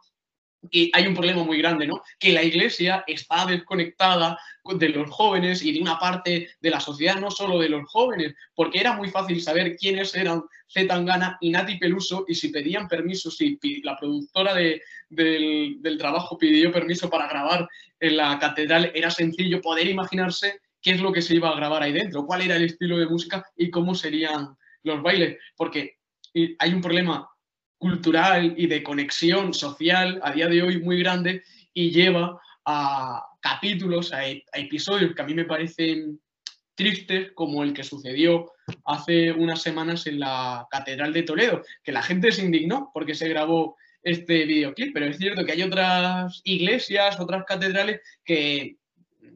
[0.72, 2.02] que hay un problema muy grande, ¿no?
[2.20, 7.20] Que la iglesia está desconectada de los jóvenes y de una parte de la sociedad,
[7.20, 11.78] no solo de los jóvenes, porque era muy fácil saber quiénes eran Zetangana y Nati
[11.78, 17.68] Peluso y si pedían permiso, si la productora del, del trabajo pidió permiso para grabar
[18.00, 21.84] en la catedral, era sencillo poder imaginarse qué es lo que se iba a grabar
[21.84, 25.98] ahí dentro, cuál era el estilo de música y cómo serían los bailes, porque
[26.60, 27.30] hay un problema
[27.78, 31.44] cultural y de conexión social a día de hoy muy grande
[31.74, 36.20] y lleva a capítulos, a, episodios que a mí me parecen
[36.76, 38.52] tristes, como el que sucedió
[38.86, 43.28] hace unas semanas en la Catedral de Toledo, que la gente se indignó porque se
[43.28, 48.78] grabó este videoclip, pero es cierto que hay otras iglesias, otras catedrales que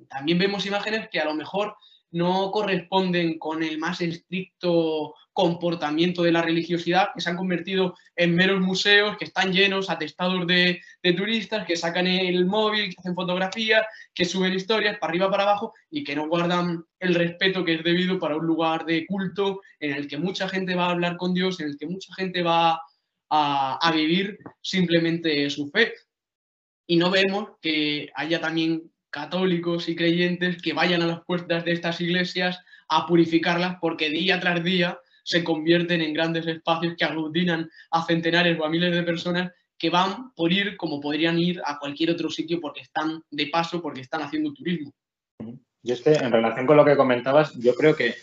[0.10, 1.76] también vemos imágenes que a lo mejor
[2.12, 8.34] no corresponden con el más estricto comportamiento de la religiosidad, que se han convertido en
[8.34, 10.82] meros museos, que están llenos, atestados de,
[11.16, 13.86] turistas, que sacan el móvil, que hacen fotografías,
[14.16, 17.84] que suben historias para arriba, para abajo y que no guardan el respeto que es
[17.84, 21.36] debido para un lugar de culto en el que mucha gente va a hablar con
[21.36, 22.82] Dios, en el que mucha gente va
[23.30, 25.94] a, a vivir simplemente su fe.
[26.88, 31.74] Y no vemos que haya también católicos y creyentes que vayan a las puertas de
[31.74, 37.70] estas iglesias a purificarlas porque día tras día se convierten en grandes espacios que aglutinan
[37.92, 41.78] a centenares o a miles de personas que van por ir como podrían ir a
[41.78, 44.94] cualquier otro sitio porque están de paso, porque están haciendo turismo.
[45.84, 48.16] Yo es que en relación con lo que comentabas, yo creo que,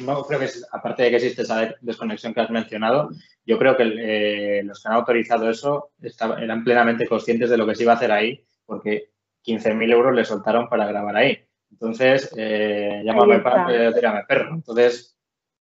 [0.00, 3.10] no creo que, aparte de que existe esa desconexión que has mencionado,
[3.46, 5.90] yo creo que eh, los que han autorizado eso
[6.38, 9.10] eran plenamente conscientes de lo que se iba a hacer ahí, porque
[9.46, 11.46] 15.000 euros le soltaron para grabar ahí.
[11.70, 13.40] Entonces, eh, llámame
[14.26, 14.54] perro.
[14.54, 15.16] Entonces,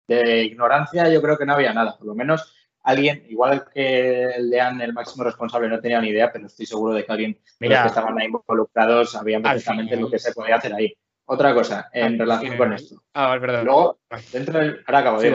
[0.06, 1.96] de ignorancia yo creo que no había nada.
[1.96, 6.32] Por lo menos alguien, igual que el DEAN, el máximo responsable, no tenía ni idea,
[6.32, 10.10] pero estoy seguro de que alguien de los que estaban ahí involucrados sabía perfectamente lo
[10.10, 10.94] que se podía hacer ahí.
[11.26, 13.02] Otra cosa, en relación con esto.
[13.12, 13.62] Ah, es verdad.
[13.62, 13.98] Luego,
[14.32, 14.82] dentro del...
[14.86, 15.28] Ahora acabo, de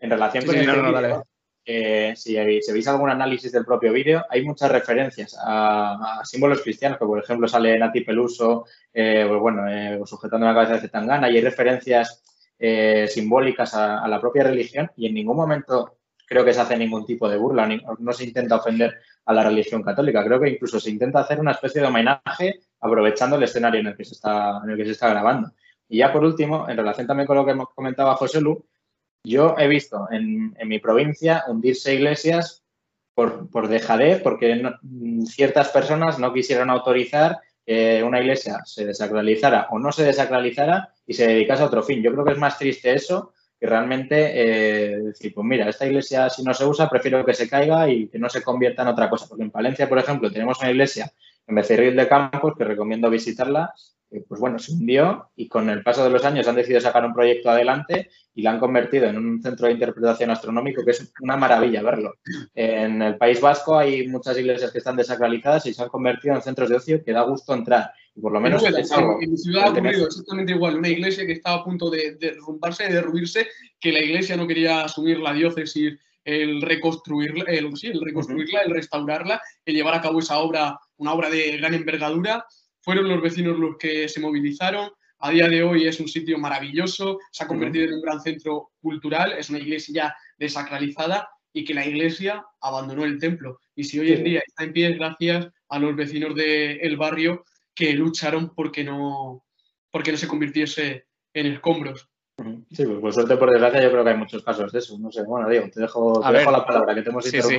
[0.00, 1.22] En relación con el
[1.66, 7.18] si, veis algún análisis del propio vídeo, hay muchas referencias a, símbolos cristianos, que por
[7.18, 11.42] ejemplo sale Nati Peluso, eh, pues bueno, eh, sujetando la cabeza de Zetangana, y hay
[11.42, 12.22] referencias
[12.58, 17.04] eh, simbólicas a, la propia religión, y en ningún momento creo que se hace ningún
[17.04, 18.94] tipo de burla, no se intenta ofender
[19.24, 23.36] a la religión católica, creo que incluso se intenta hacer una especie de homenaje aprovechando
[23.36, 25.52] el escenario en el que se está, en el que se está grabando.
[25.88, 28.64] Y ya por último, en relación también con lo que comentaba José Lu,
[29.26, 32.62] yo he visto en, mi provincia hundirse iglesias
[33.14, 33.68] por, por
[34.22, 34.62] porque
[35.26, 41.14] ciertas personas no quisieron autorizar que una iglesia se desacralizara o no se desacralizara y
[41.14, 42.02] se dedicase a otro fin.
[42.02, 46.28] Yo creo que es más triste eso que realmente eh, decir, pues mira, esta iglesia
[46.28, 49.10] si no se usa, prefiero que se caiga y que no se convierta en otra
[49.10, 49.26] cosa.
[49.28, 51.10] Porque en Palencia, por ejemplo, tenemos una iglesia
[51.46, 53.74] en Becerril de Campos que recomiendo visitarla,
[54.28, 57.12] pues bueno, se hundió y con el paso de los años han decidido sacar un
[57.12, 61.36] proyecto adelante y la han convertido en un centro de interpretación astronómico que es una
[61.36, 62.14] maravilla verlo.
[62.54, 66.42] En el País Vasco hay muchas iglesias que están desacralizadas y se han convertido en
[66.42, 67.90] centros de ocio que da gusto entrar.
[68.20, 69.18] por lo menos en, algo.
[69.20, 70.78] en mi ciudad ha ocurrido exactamente igual.
[70.78, 73.48] Una iglesia que estaba a punto de, de derrumbarse, de derruirse,
[73.80, 78.72] que la iglesia no quería asumir la diócesis, el reconstruirla, el, sí, el reconstruirla, el
[78.72, 82.44] restaurarla, el llevar a cabo esa obra, una obra de gran envergadura.
[82.86, 84.92] Fueron los vecinos los que se movilizaron.
[85.18, 88.70] A día de hoy es un sitio maravilloso, se ha convertido en un gran centro
[88.80, 93.58] cultural, es una iglesia ya desacralizada y que la iglesia abandonó el templo.
[93.74, 97.44] Y si hoy en día está en pie es gracias a los vecinos del barrio
[97.74, 99.44] que lucharon porque no,
[99.90, 102.08] porque no se convirtiese en escombros.
[102.70, 104.96] Sí, pues por suerte, por desgracia, yo creo que hay muchos casos de eso.
[104.96, 107.58] No sé, bueno, Diego, te dejo, te dejo la palabra, que te hemos sí, sí.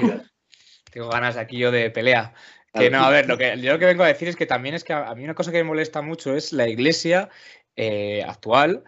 [0.90, 2.34] Tengo ganas aquí yo de pelea.
[2.80, 4.76] Que no, a ver, lo que yo lo que vengo a decir es que también
[4.76, 7.30] es que a, mí una cosa que me molesta mucho es la iglesia
[7.76, 8.84] eh, actual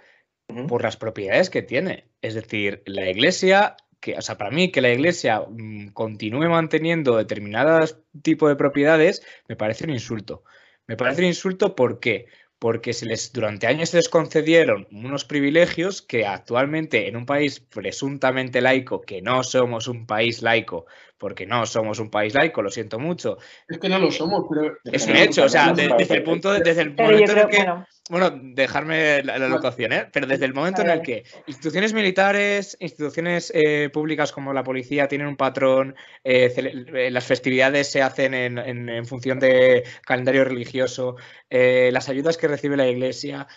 [0.68, 2.06] por las propiedades que tiene.
[2.22, 7.18] Es decir, la iglesia que, o sea, para mí que la iglesia mmm, continúe manteniendo
[7.18, 10.44] determinados tipos de propiedades me parece un insulto.
[10.88, 12.28] Me parece un insulto ¿por qué?
[12.58, 17.60] Porque se les, durante años se les concedieron unos privilegios que actualmente en un país
[17.60, 20.86] presuntamente laico, que no somos un país laico,
[21.20, 23.38] porque no somos un país laico, lo siento mucho.
[23.68, 24.78] Es que no lo somos, pero...
[24.86, 27.48] Es un hecho, o sea, de, desde el punto, de, desde el momento en el
[27.48, 27.58] que...
[27.58, 30.08] Bueno, bueno, dejarme la, la locución, ¿eh?
[30.12, 35.08] Pero desde el momento en el que instituciones militares, instituciones eh, públicas como la policía
[35.08, 41.18] tienen un patrón, eh, las festividades se hacen en, en, en, función de calendario religioso,
[41.52, 43.48] eh, las ayudas que recibe la iglesia,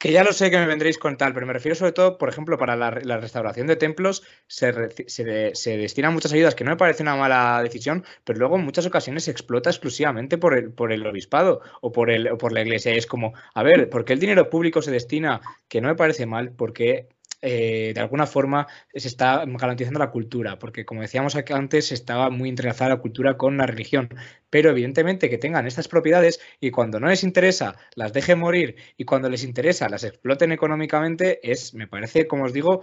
[0.00, 2.30] que ya lo sé que me vendréis con tal, pero me refiero sobre todo, por
[2.30, 4.72] ejemplo, para la, restauración de templos se,
[5.06, 8.86] se, destinan muchas ayudas, que no me parece una mala decisión, pero luego en muchas
[8.86, 12.62] ocasiones se explota exclusivamente por el, por el obispado o por, el, o por la
[12.62, 12.94] iglesia.
[12.94, 15.42] Es como, a ver, ¿por qué el dinero público se destina?
[15.68, 17.10] Que no me parece mal, porque
[17.42, 22.48] eh, de alguna forma se está garantizando la cultura, porque como decíamos antes, estaba muy
[22.48, 24.08] entrelazada la cultura con la religión,
[24.50, 29.04] pero evidentemente que tengan estas propiedades y cuando no les interesa las dejen morir y
[29.04, 32.82] cuando les interesa las exploten económicamente, es, me parece, como os digo,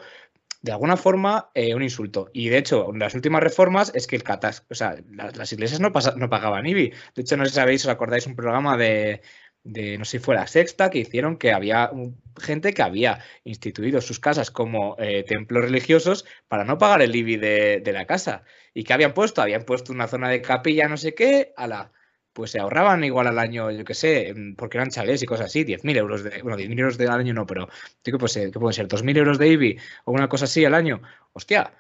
[0.61, 2.29] de alguna forma eh, un insulto.
[2.33, 5.91] Y de hecho, las últimas reformas es que el catas, o sea, las, iglesias no
[5.91, 6.93] pagaban IBI.
[7.15, 9.21] De hecho, no sé si sabéis, os acordáis un programa de
[9.67, 11.91] de no sé si fue la sexta, que hicieron que había
[12.39, 17.37] gente que había instituido sus casas como eh, templos religiosos para no pagar el IBI
[17.37, 18.43] de, la casa.
[18.73, 19.41] ¿Y qué habían puesto?
[19.41, 21.91] Habían puesto una zona de capilla, no sé qué, a la
[22.33, 25.63] pues se ahorraban igual al año, yo qué sé, porque eran chalés y cosas así,
[25.65, 27.67] 10.000 euros de, bueno, 10.000 euros de, al año no, pero
[28.03, 28.51] ¿qué puede ser?
[28.51, 28.87] ¿Qué puede ser?
[28.87, 31.01] ¿2.000 euros de IBI o una cosa así al año?
[31.33, 31.73] Hostia,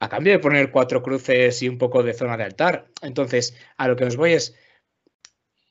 [0.00, 2.88] a cambio de poner cuatro cruces y un poco de zona de altar.
[3.02, 4.56] Entonces, a lo que os voy es,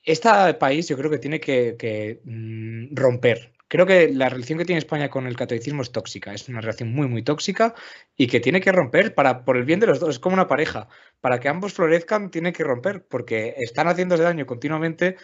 [0.04, 3.54] este país yo creo que tiene que, mmm, romper.
[3.68, 6.92] Creo que la relación que tiene España con el catolicismo es tóxica, es una relación
[6.92, 7.76] muy, muy tóxica
[8.18, 10.48] y que tiene que romper para, por el bien de los dos, es como una
[10.48, 10.88] pareja.
[11.22, 15.18] Para que ambos florezcan, tiene que romper, porque están haciéndose daño continuamente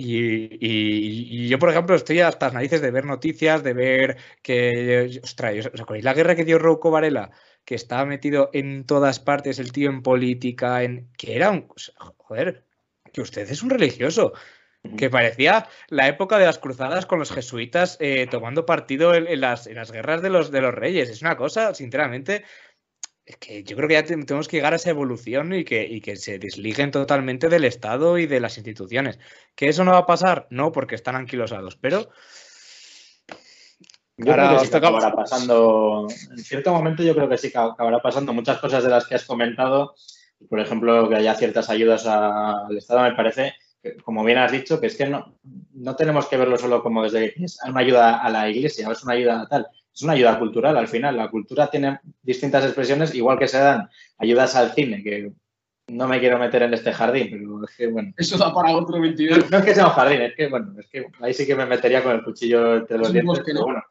[0.00, 5.20] y, yo, por ejemplo, estoy hasta las narices de ver noticias, de ver que.
[5.24, 7.32] Ostras, ¿os acordáis la guerra que dio Rouco Varela?
[7.64, 11.10] Que estaba metido en todas partes, el tío en política, en.
[11.18, 11.68] que era un.
[12.16, 12.67] Joder,
[13.18, 14.32] que usted es un religioso.
[14.96, 19.40] Que parecía la época de las cruzadas con los jesuitas eh, tomando partido en, en,
[19.40, 21.10] las, en, las, guerras de los, de los reyes.
[21.10, 22.44] Es una cosa, sinceramente,
[23.26, 26.00] es que yo creo que ya tenemos que llegar a esa evolución y que, y
[26.00, 29.18] que se desliguen totalmente del Estado y de las instituciones.
[29.56, 30.46] ¿Que eso no va a pasar?
[30.50, 32.08] No, porque están anquilosados, pero...
[34.16, 37.50] Yo Ahora creo que sí que acabará pasando, en cierto momento yo creo que sí
[37.50, 39.94] que acabará pasando muchas cosas de las que has comentado,
[40.48, 44.80] por ejemplo, que haya ciertas ayudas al Estado, me parece, que, como bien has dicho,
[44.80, 45.38] que es que no,
[45.74, 49.14] no tenemos que verlo solo como desde es una ayuda a la iglesia es una
[49.14, 51.16] ayuda a tal, es una ayuda cultural al final.
[51.16, 55.32] La cultura tiene distintas expresiones, igual que se dan ayudas al cine, que
[55.88, 58.12] no me quiero meter en este jardín, pero es que, bueno.
[58.16, 59.50] Eso da para otro 22.
[59.50, 61.64] No, es que sea un jardín, es que, bueno, es que ahí sí que me
[61.64, 63.82] metería con el cuchillo entre los dientes, pero bueno,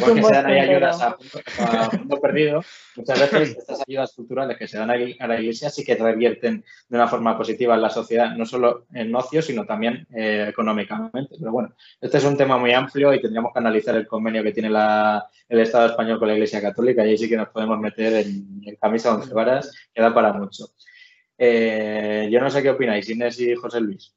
[0.00, 2.62] porque se dan ahí ayudas a punto, a punto perdido.
[2.96, 6.96] Muchas veces estas ayudas culturales que se dan a la iglesia sí que revierten de
[6.96, 11.36] una forma positiva en la sociedad, no solo en ocio, sino también eh, económicamente.
[11.38, 14.52] Pero bueno, este es un tema muy amplio y tendríamos que analizar el convenio que
[14.52, 17.78] tiene la, el Estado español con la Iglesia Católica y ahí sí que nos podemos
[17.78, 20.66] meter en, en camisa once varas, que da para mucho.
[21.38, 24.14] Eh, yo no sé qué opináis, Inés y José Luis.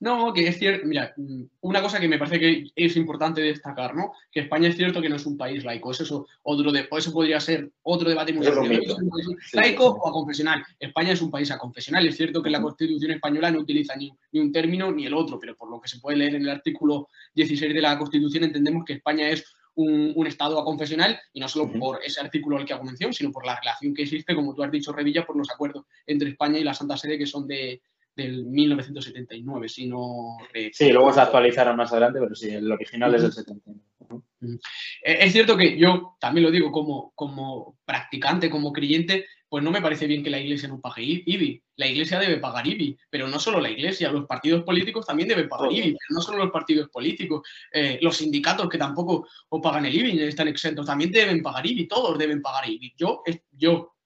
[0.00, 1.14] No, que es cierto, mira,
[1.60, 4.12] una cosa que me parece que es importante destacar, ¿no?
[4.32, 7.12] Que España es cierto que no es un país laico, eso, eso, otro de, eso
[7.12, 8.80] podría ser otro debate muy amplio.
[8.80, 9.98] ¿Es laico sí.
[10.00, 10.64] o aconfesional?
[10.78, 14.40] España es un país aconfesional, es cierto que la Constitución española no utiliza ni, ni,
[14.40, 17.08] un término ni el otro, pero por lo que se puede leer en el artículo
[17.34, 19.44] 16 de la Constitución entendemos que España es
[19.74, 21.78] un, un, Estado aconfesional y no solo uh -huh.
[21.78, 24.62] por ese artículo al que hago mención, sino por la relación que existe, como tú
[24.62, 27.82] has dicho, Revilla, por los acuerdos entre España y la Santa Sede que son de,
[28.14, 30.36] del 1979, si no...
[30.72, 33.80] sí, luego se actualizaron más adelante, pero sí, el original es del 79.
[34.42, 39.72] Eh, es cierto que yo también lo digo como, como practicante, como creyente, pues no
[39.72, 41.60] me parece bien que la iglesia no pague IBI.
[41.74, 45.48] La iglesia debe pagar IBI, pero no solo la iglesia, los partidos políticos también deben
[45.48, 47.42] pagar IBI, pero no solo los partidos políticos,
[47.72, 51.88] eh, los sindicatos que tampoco o pagan el IBI, están exentos, también deben pagar IBI,
[51.88, 52.94] todos deben pagar IBI.
[52.96, 53.96] Yo, yo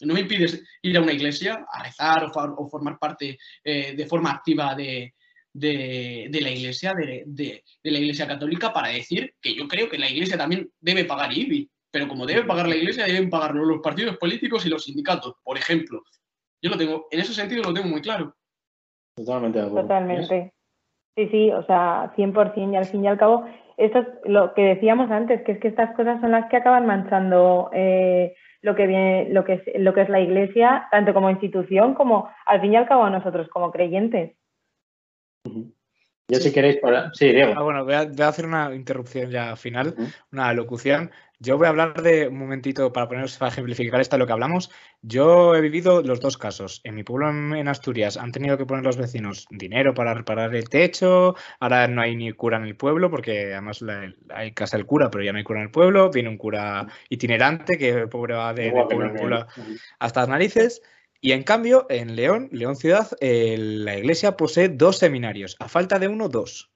[0.00, 4.32] no me impides ir a una iglesia a rezar o, formar parte eh, de forma
[4.32, 5.14] activa de,
[5.52, 10.36] de, la Iglesia, de, la Iglesia Católica, para decir que yo creo que la Iglesia
[10.36, 14.64] también debe pagar IBI, pero como debe pagar la Iglesia, deben pagarlo los partidos políticos
[14.66, 16.02] y los sindicatos, por ejemplo.
[16.62, 18.34] Yo lo tengo, en ese sentido lo tengo muy claro.
[19.16, 19.88] Totalmente de acuerdo.
[19.88, 20.52] Totalmente.
[21.16, 24.62] Sí, sí, o sea, 100% y al fin y al cabo, esto es lo que
[24.62, 28.86] decíamos antes, que es que estas cosas son las que acaban manchando eh, lo que
[28.86, 32.72] viene, lo que es, lo que es la iglesia, tanto como institución como al fin
[32.72, 34.36] y al cabo a nosotros como creyentes.
[36.28, 36.78] Yo si queréis,
[37.14, 37.54] sí, Diego.
[37.56, 39.94] Ah, bueno, voy a, hacer una interrupción ya final,
[40.30, 41.10] una locución.
[41.42, 44.34] Yo voy a hablar de un momentito para poneros para ejemplificar esto de lo que
[44.34, 44.70] hablamos.
[45.00, 46.82] Yo he vivido los dos casos.
[46.84, 50.68] En mi pueblo en, Asturias han tenido que poner los vecinos dinero para reparar el
[50.68, 51.34] techo.
[51.58, 53.82] Ahora no hay ni cura en el pueblo porque además
[54.28, 56.10] hay casa del cura, pero ya no hay cura en el pueblo.
[56.10, 59.46] Viene un cura itinerante que pobre va de, pueblo en pueblo
[59.98, 60.82] hasta las narices.
[61.22, 65.56] Y en cambio, en León, León Ciudad, la iglesia posee dos seminarios.
[65.58, 66.69] A falta de uno, dos.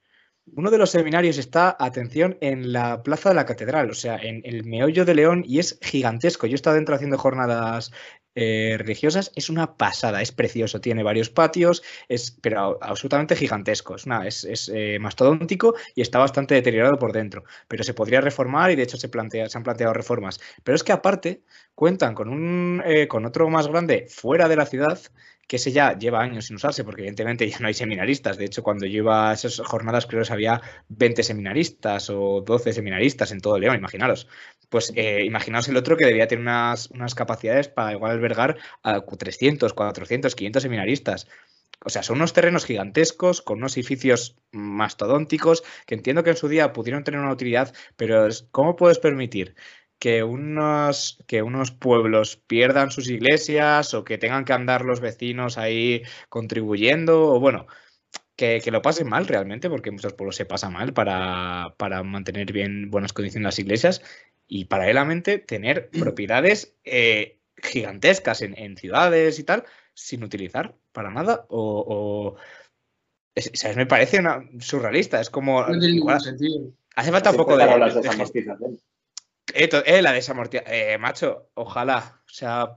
[0.47, 4.43] Uno de los seminarios está, atención, en la plaza de la catedral, o sea, en
[4.45, 6.47] el meollo de León, y es gigantesco.
[6.47, 7.93] Yo he estado dentro haciendo jornadas
[8.35, 14.05] eh, religiosas, es una pasada, es precioso, tiene varios patios, es, pero absolutamente gigantesco, es,
[14.07, 18.77] una, es, eh, mastodóntico y está bastante deteriorado por dentro, pero se podría reformar y
[18.77, 20.41] de hecho se, plantea, se han planteado reformas.
[20.63, 21.43] Pero es que aparte
[21.75, 25.01] cuentan con, un, eh, con otro más grande fuera de la ciudad
[25.47, 28.37] que ese ya lleva años sin usarse, porque evidentemente ya no hay seminaristas.
[28.37, 32.73] De hecho, cuando yo iba a esas jornadas, creo que había 20 seminaristas o 12
[32.73, 34.29] seminaristas en todo León, imaginaros.
[34.69, 39.01] Pues eh, imaginaos el otro que debía tener unas, unas capacidades para igual albergar a
[39.01, 41.27] 300, 400, 500 seminaristas.
[41.85, 46.49] O sea, son unos terrenos gigantescos, con unos edificios mastodónticos, que entiendo que en su
[46.49, 49.55] día pudieron tener una utilidad, pero ¿cómo puedes permitir
[50.05, 55.57] que unos, que unos pueblos pierdan sus iglesias o que tengan que andar los vecinos
[55.57, 57.67] ahí contribuyendo, o bueno,
[58.37, 61.73] que, lo pasen mal realmente, porque en muchos pueblos se pasa mal para,
[62.05, 64.03] mantener bien buenas condiciones las iglesias
[64.47, 72.37] y paralelamente tener propiedades eh, gigantescas en, ciudades y tal sin utilizar para nada o,
[73.75, 77.65] me parece una surrealista es como hace falta un poco de,
[79.55, 80.75] eh, la desamortización.
[80.75, 82.21] Eh, macho, ojalá.
[82.27, 82.75] O sea,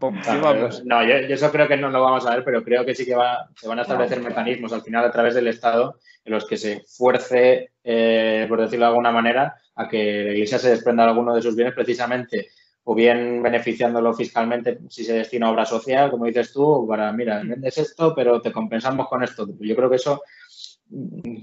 [0.86, 3.16] No, yo, eso creo que no lo vamos a ver, pero creo que sí que
[3.16, 6.58] va, se van a establecer mecanismos al final a través del Estado en los que
[6.58, 11.10] se fuerce, eh, por decirlo de alguna manera, a que la Iglesia se desprenda de
[11.10, 12.50] alguno de sus bienes precisamente
[12.84, 17.42] o bien beneficiándolo fiscalmente si se destina a obra social, como dices tú, para, mira,
[17.44, 19.48] vendes esto, pero te compensamos con esto.
[19.60, 20.22] Yo creo que eso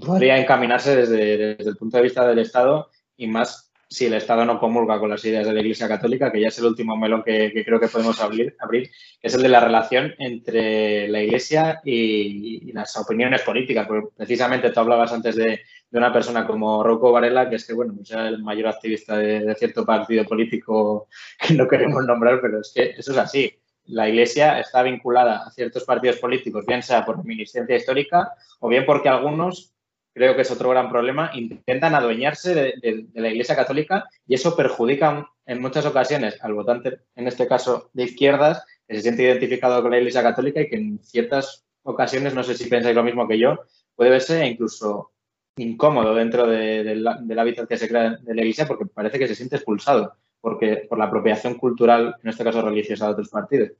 [0.07, 4.45] podría encaminarse desde, desde el punto de vista del Estado y más si el Estado
[4.45, 7.23] no comulga con las ideas de la Iglesia Católica, que ya es el último melón
[7.23, 8.91] que, creo que podemos abrir, que
[9.23, 13.87] es el de la relación entre la Iglesia y, las opiniones políticas.
[13.87, 15.61] Porque precisamente tú hablabas antes de,
[15.93, 19.85] una persona como Rocco Varela, que es que, bueno, es el mayor activista de, cierto
[19.85, 21.09] partido político
[21.39, 23.53] que no queremos nombrar, pero es que eso es así.
[23.87, 28.85] La Iglesia está vinculada a ciertos partidos políticos, bien sea por reminiscencia histórica o bien
[28.87, 29.75] porque algunos
[30.15, 35.29] creo que es otro gran problema, intentan adueñarse de, la Iglesia Católica y eso perjudica
[35.45, 39.91] en muchas ocasiones al votante, en este caso de izquierdas, que se siente identificado con
[39.91, 43.39] la Iglesia Católica y que en ciertas ocasiones, no sé si pensáis lo mismo que
[43.39, 43.59] yo,
[43.95, 45.11] puede verse incluso
[45.57, 49.57] incómodo dentro del hábitat que se crea de la Iglesia porque parece que se siente
[49.57, 53.71] expulsado porque, por la apropiación cultural, en este caso religiosa, de otros partidos.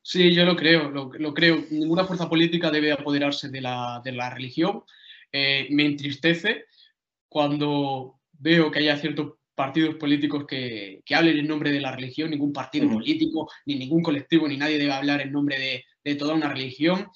[0.00, 1.62] Sí, yo lo creo, lo, creo.
[1.70, 4.84] Ninguna fuerza política debe apoderarse de la, de la religión
[5.36, 6.66] eh, me entristece
[7.28, 12.52] cuando veo que haya ciertos partidos políticos que, hablen en nombre de la religión, ningún
[12.52, 17.08] partido político, ni ningún colectivo, ni nadie debe hablar en nombre de, toda una religión.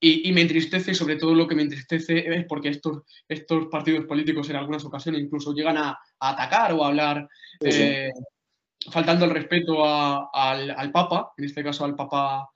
[0.00, 4.48] Y, me entristece, sobre todo lo que me entristece es porque estos, estos partidos políticos
[4.48, 7.28] en algunas ocasiones incluso llegan a, atacar o a hablar
[7.62, 8.08] eh,
[8.90, 12.48] faltando el respeto al, al, Papa, en este caso al Papa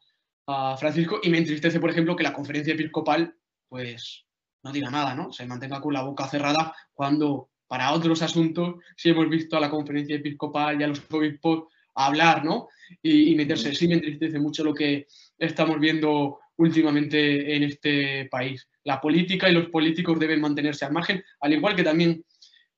[0.78, 3.36] Francisco, y me entristece, por ejemplo, que la conferencia episcopal
[3.68, 4.24] pues
[4.64, 5.30] no diga nada, ¿no?
[5.32, 9.70] Se mantenga con la boca cerrada cuando para otros asuntos sí hemos visto a la
[9.70, 12.68] conferencia episcopal y a los obispos hablar, ¿no?
[13.02, 13.74] Y, meterse.
[13.74, 15.06] Sí me entristece mucho lo que
[15.38, 18.68] estamos viendo últimamente en este país.
[18.84, 22.24] La política y los políticos deben mantenerse al margen, al igual que también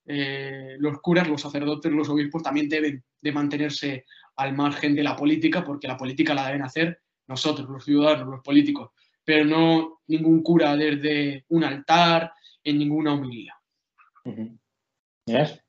[0.07, 4.05] eh, los curas, los sacerdotes, los obispos también deben de mantenerse
[4.37, 8.43] al margen de la política, porque la política la deben hacer nosotros, los ciudadanos, los
[8.43, 8.91] políticos,
[9.27, 12.33] pero no ningún cura desde un altar,
[12.67, 13.55] en ninguna humildad.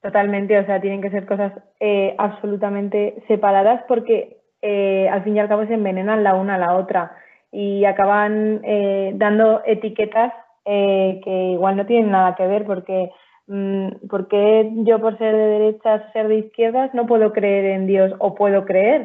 [0.02, 5.40] Totalmente, o sea, tienen que ser cosas eh, absolutamente separadas porque eh, al fin y
[5.40, 7.16] al cabo se envenenan la una a la otra
[7.52, 10.34] y acaban eh, dando etiquetas
[10.66, 13.10] que igual no tienen nada que ver porque
[13.48, 17.88] mm, porque yo por ser de derechas o ser de izquierdas no puedo creer en
[17.88, 19.04] Dios o puedo creer.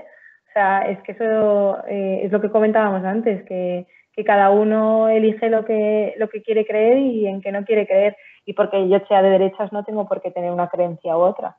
[0.48, 5.49] O sea, es que eso es lo que comentábamos antes, que, que cada uno elige
[5.49, 8.99] lo que, lo que quiere creer y en qué no quiere creer y porque yo
[9.09, 11.57] sea de derechas no tengo por qué tener una creencia u otra.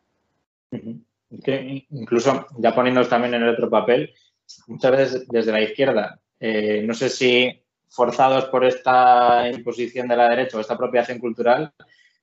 [1.89, 4.13] incluso, ya poniéndonos también en el otro papel,
[4.67, 10.29] muchas veces desde la izquierda, eh, no sé si forzados por esta imposición de la
[10.29, 11.73] derecha o esta apropiación cultural,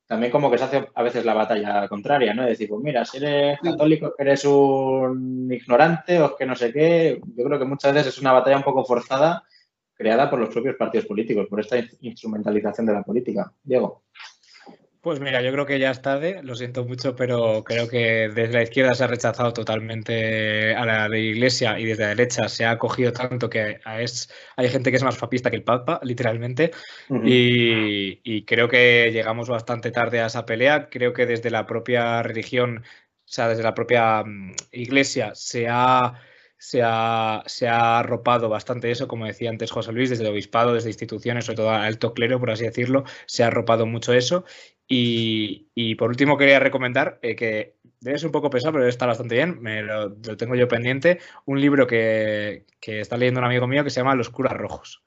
[0.06, 2.42] también como que se hace a veces la batalla contraria, ¿no?
[2.42, 6.72] Es decir, pues mira, si eres católico, que eres un ignorante o que no sé
[6.72, 9.44] qué, yo creo que muchas veces es una batalla un poco forzada
[10.00, 13.52] creada por los propios partidos políticos, por esta instrumentalización de la política.
[13.62, 14.04] Diego.
[15.02, 18.52] Pues mira, yo creo que ya es tarde, lo siento mucho, pero creo que desde
[18.54, 22.70] la izquierda se ha rechazado totalmente a la, Iglesia y desde la derecha se ha
[22.70, 26.70] acogido tanto que es, hay gente que es más papista que el Papa, literalmente,
[27.10, 30.88] y, creo que llegamos bastante tarde a esa pelea.
[30.88, 32.82] Creo que desde la propia religión, o
[33.26, 36.14] sea, desde la propia mm, Iglesia se ha
[36.60, 40.74] se ha, se ha arropado bastante eso, como decía antes José Luis, desde el obispado,
[40.74, 44.44] desde instituciones, sobre todo alto clero, por así decirlo, se ha arropado mucho eso.
[44.86, 49.36] Y, por último quería recomendar eh, que debe ser un poco pesado, pero está bastante
[49.36, 53.90] bien, me lo, tengo yo pendiente, un libro que, está leyendo un amigo mío que
[53.90, 55.02] se llama Los curas rojos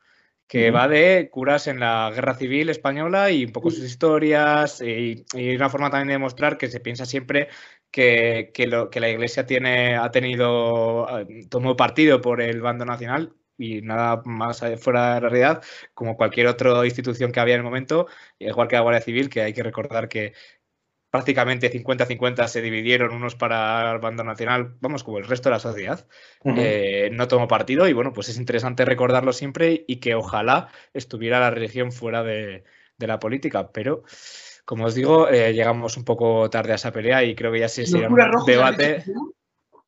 [0.47, 5.25] que va de curas en la guerra civil española y un poco sus historias y,
[5.55, 7.49] una forma también de demostrar que se piensa siempre
[7.91, 13.35] que, lo, que la iglesia tiene, ha tenido, eh, tomó partido por el bando nacional
[13.57, 15.63] y nada más fuera de la realidad,
[15.93, 18.07] como cualquier otra institución que había en el momento,
[18.39, 20.33] igual que la Guardia Civil, que hay que recordar que
[21.13, 25.59] prácticamente 50-50 se dividieron unos para el bando nacional, vamos, como el resto de la
[25.59, 26.07] sociedad,
[26.43, 31.39] eh, no tomó partido y bueno, pues es interesante recordarlo siempre y que ojalá estuviera
[31.39, 32.63] la religión fuera de,
[32.97, 34.01] la política, pero
[34.65, 37.69] como os digo, eh, llegamos un poco tarde a esa pelea y creo que ya
[37.69, 39.03] se sería un debate.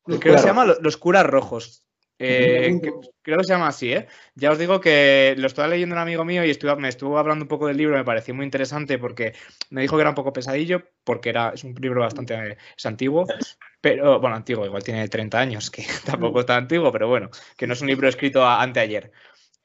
[0.04, 1.85] Creo que se llama los curas rojos.
[2.18, 2.80] Eh,
[3.22, 4.06] creo que se llama así, ¿eh?
[4.34, 7.48] Ya os digo que lo estaba leyendo un amigo mío y me estuvo hablando un
[7.48, 9.34] poco del libro, me pareció muy interesante porque
[9.70, 13.26] me dijo que era un poco pesadillo, porque era, es un libro bastante es antiguo,
[13.80, 17.74] pero bueno, antiguo, igual tiene 30 años, que tampoco está antiguo, pero bueno, que no
[17.74, 19.12] es un libro escrito anteayer.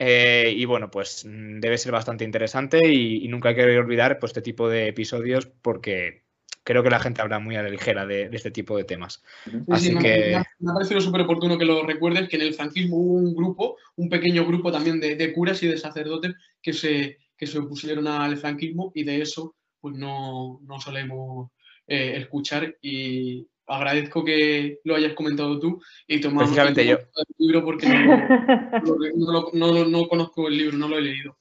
[0.04, 4.18] Eh, y bueno, pues mm, debe ser bastante interesante y, y, nunca hay que olvidar
[4.20, 6.21] pues, este tipo de episodios porque
[6.64, 9.24] creo que la gente habla muy a la ligera de, este tipo de temas.
[9.70, 10.42] Así que...
[10.60, 13.78] Me, ha parecido súper oportuno que lo recuerdes, que en el franquismo hubo un grupo,
[13.96, 18.38] un pequeño grupo también de, curas y de sacerdotes que se, que se opusieron al
[18.38, 21.50] franquismo y de eso pues no, no solemos
[21.88, 26.98] eh, escuchar y agradezco que lo hayas comentado tú y tomamos el yo.
[27.38, 31.38] libro porque no, no, no, conozco el libro, no lo he leído.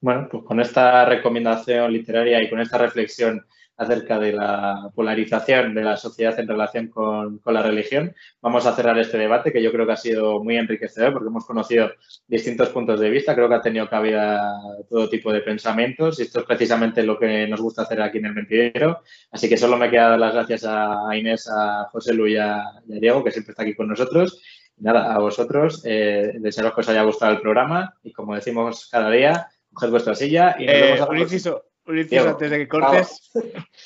[0.00, 3.44] Bueno, pues con esta recomendación literaria y con esta reflexión
[3.78, 8.12] acerca de la polarización de la sociedad en relación con, la religión.
[8.42, 11.46] Vamos a cerrar este debate que yo creo que ha sido muy enriquecedor porque hemos
[11.46, 11.92] conocido
[12.26, 13.36] distintos puntos de vista.
[13.36, 14.52] Creo que ha tenido cabida
[14.90, 18.26] todo tipo de pensamientos y esto es precisamente lo que nos gusta hacer aquí en
[18.26, 19.00] el mentidero.
[19.30, 22.64] Así que solo me queda dar las gracias a Inés, a José Luis y a,
[22.84, 24.42] Diego, que siempre está aquí con nosotros.
[24.78, 29.10] nada, a vosotros, eh, desearos que os haya gustado el programa y como decimos cada
[29.10, 33.30] día, coged vuestra silla y nos eh, vemos a inciso antes de que cortes.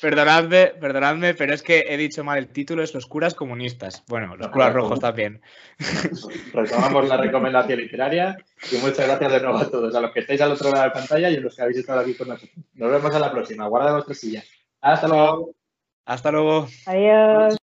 [0.01, 4.03] Perdonadme, perdonadme, pero es que he dicho mal el título, es Los curas comunistas.
[4.07, 5.41] Bueno, los curas rojos también.
[6.53, 8.37] Retomamos la recomendación literaria
[8.71, 10.87] y muchas gracias de nuevo a todos, a los que estáis al otro lado de
[10.87, 12.57] la pantalla y a los que habéis estado aquí con nosotros.
[12.73, 13.67] Nos vemos a la próxima.
[13.67, 14.43] Guarda vuestra silla.
[14.81, 15.53] Hasta luego.
[16.05, 16.67] Hasta luego.
[16.85, 17.57] Adiós.